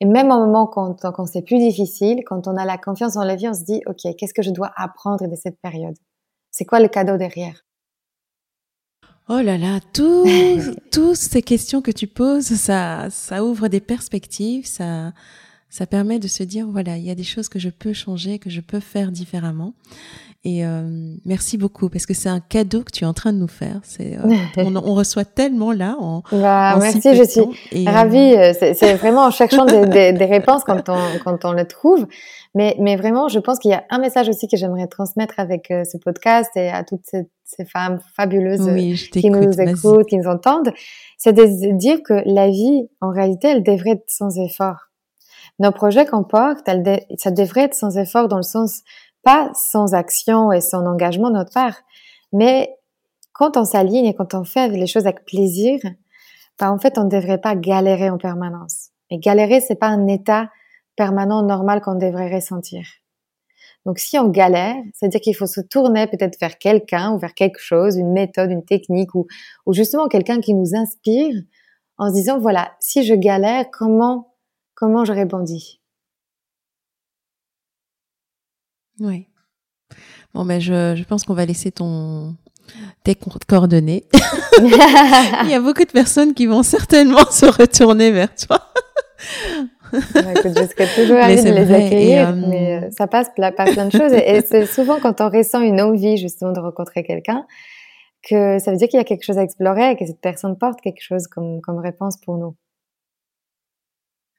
[0.00, 3.24] Et même au moment quand, quand c'est plus difficile, quand on a la confiance en
[3.24, 5.96] la vie, on se dit ok, qu'est-ce que je dois apprendre de cette période?
[6.50, 7.63] C'est quoi le cadeau derrière?
[9.28, 15.12] Oh là là, toutes ces questions que tu poses, ça, ça ouvre des perspectives, ça,
[15.70, 18.38] ça permet de se dire voilà, il y a des choses que je peux changer,
[18.38, 19.72] que je peux faire différemment.
[20.46, 23.38] Et euh, merci beaucoup parce que c'est un cadeau que tu es en train de
[23.38, 23.80] nous faire.
[23.82, 25.96] C'est, euh, on, on, reçoit tellement là.
[25.98, 28.34] En, bah, merci, je suis ravie.
[28.36, 32.06] Euh, c'est, vraiment en cherchant des, des, des, réponses quand on quand on le trouve.
[32.54, 35.70] Mais mais vraiment, je pense qu'il y a un message aussi que j'aimerais transmettre avec
[35.70, 37.26] euh, ce podcast et à toutes ces,
[37.56, 38.68] ces femmes fabuleuses
[39.12, 40.72] qui nous écoutent, qui nous entendent,
[41.18, 44.90] c'est de dire que la vie, en réalité, elle devrait être sans effort.
[45.58, 46.68] Nos projets qu'on porte,
[47.18, 48.82] ça devrait être sans effort dans le sens
[49.22, 51.76] pas sans action et sans engagement de notre part,
[52.32, 52.76] mais
[53.32, 55.80] quand on s'aligne et quand on fait les choses avec plaisir,
[56.58, 58.90] ben en fait, on ne devrait pas galérer en permanence.
[59.10, 60.50] Et galérer, c'est pas un état
[60.96, 62.82] permanent normal qu'on devrait ressentir.
[63.84, 67.60] Donc, si on galère, c'est-à-dire qu'il faut se tourner peut-être vers quelqu'un ou vers quelque
[67.60, 69.26] chose, une méthode, une technique ou,
[69.66, 71.34] ou justement quelqu'un qui nous inspire
[71.98, 74.34] en se disant, voilà, si je galère, comment,
[74.74, 75.80] comment je répondis?
[79.00, 79.28] Oui.
[80.32, 82.36] Bon, ben, je, je pense qu'on va laisser ton,
[83.02, 83.16] tes
[83.46, 84.04] coordonnées.
[84.62, 88.72] Il y a beaucoup de personnes qui vont certainement se retourner vers toi.
[89.94, 93.92] Je serais toujours ravie de les accueillir, euh, mais euh, ça passe par plein de
[93.92, 94.12] choses.
[94.12, 97.46] Et, c'est souvent quand on ressent une envie justement de rencontrer quelqu'un
[98.22, 100.56] que ça veut dire qu'il y a quelque chose à explorer et que cette personne
[100.56, 102.54] porte quelque chose comme, comme réponse pour nous.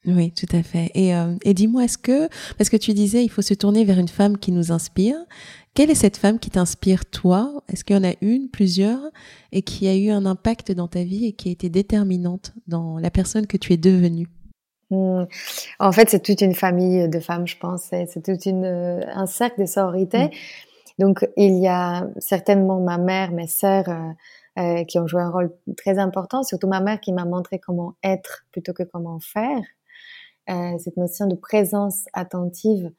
[0.06, 0.90] Oui, tout à fait.
[0.94, 2.28] Et, euh, et dis-moi, est-ce que,
[2.58, 5.16] parce que tu disais, il faut se tourner vers une femme qui nous inspire.
[5.74, 7.62] Quelle est cette femme qui t'inspire toi?
[7.68, 9.00] Est-ce qu'il y en a une, plusieurs,
[9.50, 12.98] et qui a eu un impact dans ta vie et qui a été déterminante dans
[12.98, 14.28] la personne que tu es devenue?
[14.90, 15.24] Mmh.
[15.78, 17.84] En fait, c'est toute une famille de femmes, je pense.
[17.90, 20.26] C'est tout une, euh, un cercle de sororité.
[20.26, 20.30] Mmh.
[20.98, 24.12] Donc, il y a certainement ma mère, mes sœurs, euh,
[24.58, 26.42] euh, qui ont joué un rôle très important.
[26.42, 29.62] Surtout ma mère qui m'a montré comment être plutôt que comment faire.
[30.48, 32.90] Euh, cette notion de présence attentive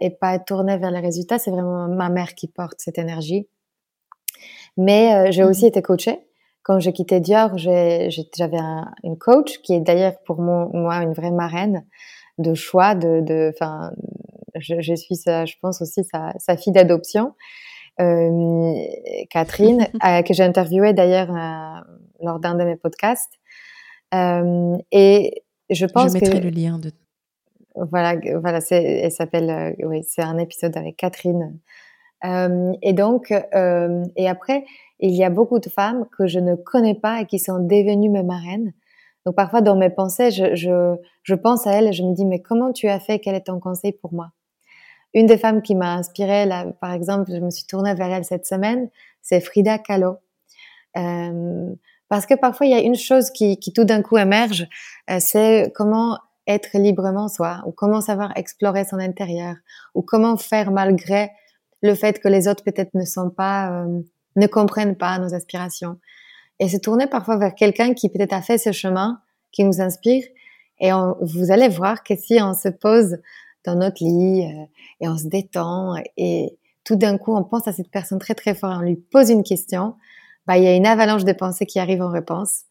[0.00, 3.48] et pas être tournée vers les résultats, c'est vraiment ma mère qui porte cette énergie.
[4.76, 5.68] Mais j'ai aussi mhm.
[5.68, 6.20] été coachée.
[6.66, 11.30] Quand j'ai quitté Dior, j'avais un, une coach qui est d'ailleurs pour moi une vraie
[11.30, 11.86] marraine
[12.38, 12.96] de choix.
[12.96, 13.92] De, enfin,
[14.56, 17.34] je, je, suis, sa, je pense aussi sa, sa fille d'adoption,
[18.00, 18.74] euh,
[19.30, 21.80] Catherine, euh, que j'ai interviewée d'ailleurs euh,
[22.20, 23.34] lors d'un de mes podcasts.
[24.12, 26.90] Et je pense je mettrai le lien de.
[27.76, 31.60] Voilà, voilà, elle s'appelle, oui, c'est un épisode avec Catherine.
[32.24, 34.64] Euh, et donc, euh, et après,
[35.00, 38.08] il y a beaucoup de femmes que je ne connais pas et qui sont devenues
[38.08, 38.72] mes marraines.
[39.26, 42.24] Donc parfois dans mes pensées, je, je, je pense à elles et je me dis
[42.24, 43.18] mais comment tu as fait?
[43.18, 44.30] Quel est ton conseil pour moi?
[45.14, 48.24] Une des femmes qui m'a inspirée, là, par exemple, je me suis tournée vers elle
[48.24, 48.88] cette semaine,
[49.22, 50.16] c'est Frida Kahlo.
[50.96, 51.74] Euh,
[52.08, 54.68] parce que parfois, il y a une chose qui, qui tout d'un coup émerge,
[55.10, 59.56] euh, c'est comment être librement soi, ou comment savoir explorer son intérieur,
[59.94, 61.30] ou comment faire malgré
[61.82, 64.00] le fait que les autres peut-être ne pas, euh,
[64.36, 65.98] ne comprennent pas nos aspirations.
[66.58, 69.20] Et se tourner parfois vers quelqu'un qui peut-être a fait ce chemin,
[69.52, 70.24] qui nous inspire.
[70.80, 73.18] Et vous allez voir que si on se pose
[73.64, 74.64] dans notre lit euh,
[75.00, 78.54] et on se détend et tout d'un coup on pense à cette personne très très
[78.54, 79.94] fort, on lui pose une question,
[80.46, 82.64] bah il y a une avalanche de pensées qui arrivent en réponse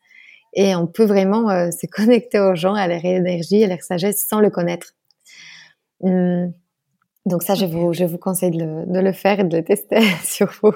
[0.55, 4.25] et on peut vraiment euh, se connecter aux gens, à leur énergie, à leur sagesse
[4.27, 4.93] sans le connaître.
[6.01, 6.53] Hum,
[7.25, 9.63] donc ça, je vous, je vous conseille de le, de le faire et de le
[9.63, 10.73] tester sur vous.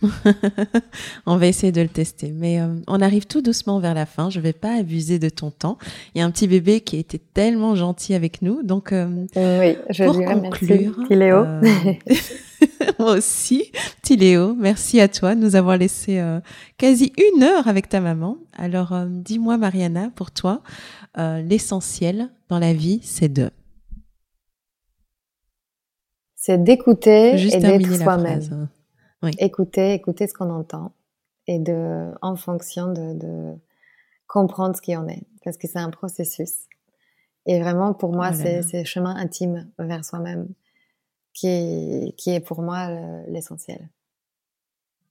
[1.26, 2.32] on va essayer de le tester.
[2.32, 4.30] Mais euh, on arrive tout doucement vers la fin.
[4.30, 5.78] Je vais pas abuser de ton temps.
[6.14, 8.62] Il y a un petit bébé qui a été tellement gentil avec nous.
[8.62, 11.38] Donc, euh, oui, je pour conclure, petit Léo.
[11.38, 11.62] Euh,
[12.98, 16.22] moi aussi, petit Léo, merci à toi de nous avoir laissé
[16.76, 18.36] quasi une heure avec ta maman.
[18.56, 20.62] Alors, dis-moi, Mariana, pour toi,
[21.16, 23.50] l'essentiel dans la vie, c'est de
[26.48, 28.68] c'est d'écouter et d'être soi-même.
[29.38, 30.92] Écouter, écouter ce qu'on entend
[31.46, 33.54] et de, en fonction de,
[34.26, 36.52] comprendre ce qui en est, parce que c'est un processus.
[37.44, 40.48] Et vraiment, pour moi, oh c'est c'est chemin intime vers soi-même
[41.34, 42.88] qui, qui est pour moi
[43.26, 43.90] l'essentiel.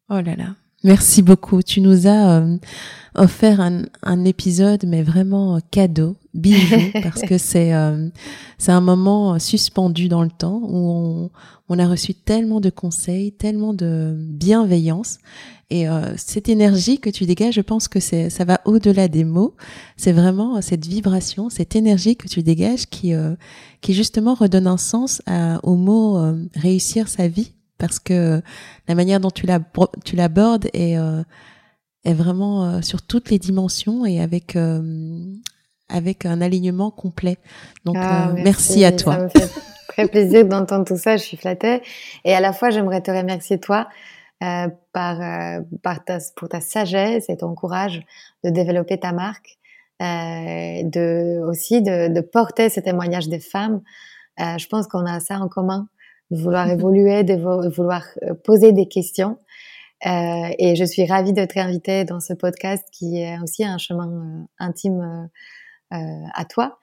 [0.10, 1.64] Oh là là, Merci beaucoup.
[1.64, 2.58] Tu nous as euh,
[3.16, 8.10] offert un, un, épisode, mais vraiment cadeau, bijou, parce que c'est euh,
[8.60, 11.32] c'est un moment suspendu dans le temps où on,
[11.70, 15.18] on, a reçu tellement de conseils, tellement de bienveillance,
[15.72, 19.24] et euh, cette énergie que tu dégages, je pense que c'est ça va au-delà des
[19.24, 19.56] mots.
[19.96, 23.14] C'est vraiment cette vibration, cette énergie que tu dégages qui
[23.82, 26.20] qui justement redonne un sens à, au mot
[26.56, 28.42] réussir sa vie parce que
[28.88, 29.46] la manière dont tu
[30.16, 31.24] l'abordes est, euh,
[32.06, 35.24] est vraiment euh, sur toutes les dimensions et avec, euh,
[35.90, 37.38] avec un alignement complet.
[37.86, 38.84] Donc, ah, merci.
[38.84, 39.14] à toi.
[39.14, 41.82] Ça me fait très plaisir d'entendre tout ça, je suis flattée.
[42.26, 43.88] Et à la fois, j'aimerais te remercier toi
[44.40, 45.20] par,
[45.82, 48.04] par ta, pour ta sagesse et ton courage
[48.44, 49.58] de développer ta marque,
[50.00, 53.82] de, aussi de, de porter ce témoignage des femmes.
[54.38, 55.88] je pense qu'on a ça en commun
[56.32, 57.36] de vouloir évoluer, de
[57.70, 59.38] vouloir euh, poser des questions.
[60.06, 64.08] Euh, et je suis ravie de t'inviter dans ce podcast qui est aussi un chemin
[64.08, 65.30] euh, intime
[65.92, 65.98] euh,
[66.36, 66.78] à toi,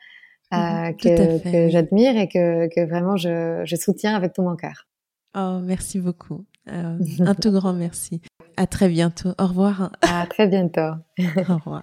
[0.51, 4.89] mhm, que, que j'admire et que, que vraiment je, je, soutiens avec tout mon cœur.
[5.37, 6.45] Oh, merci beaucoup.
[6.67, 6.99] un
[7.41, 8.21] tout grand merci.
[8.57, 9.31] À très bientôt.
[9.39, 9.93] Au revoir.
[10.03, 10.81] À très bientôt.
[11.19, 11.83] Au revoir.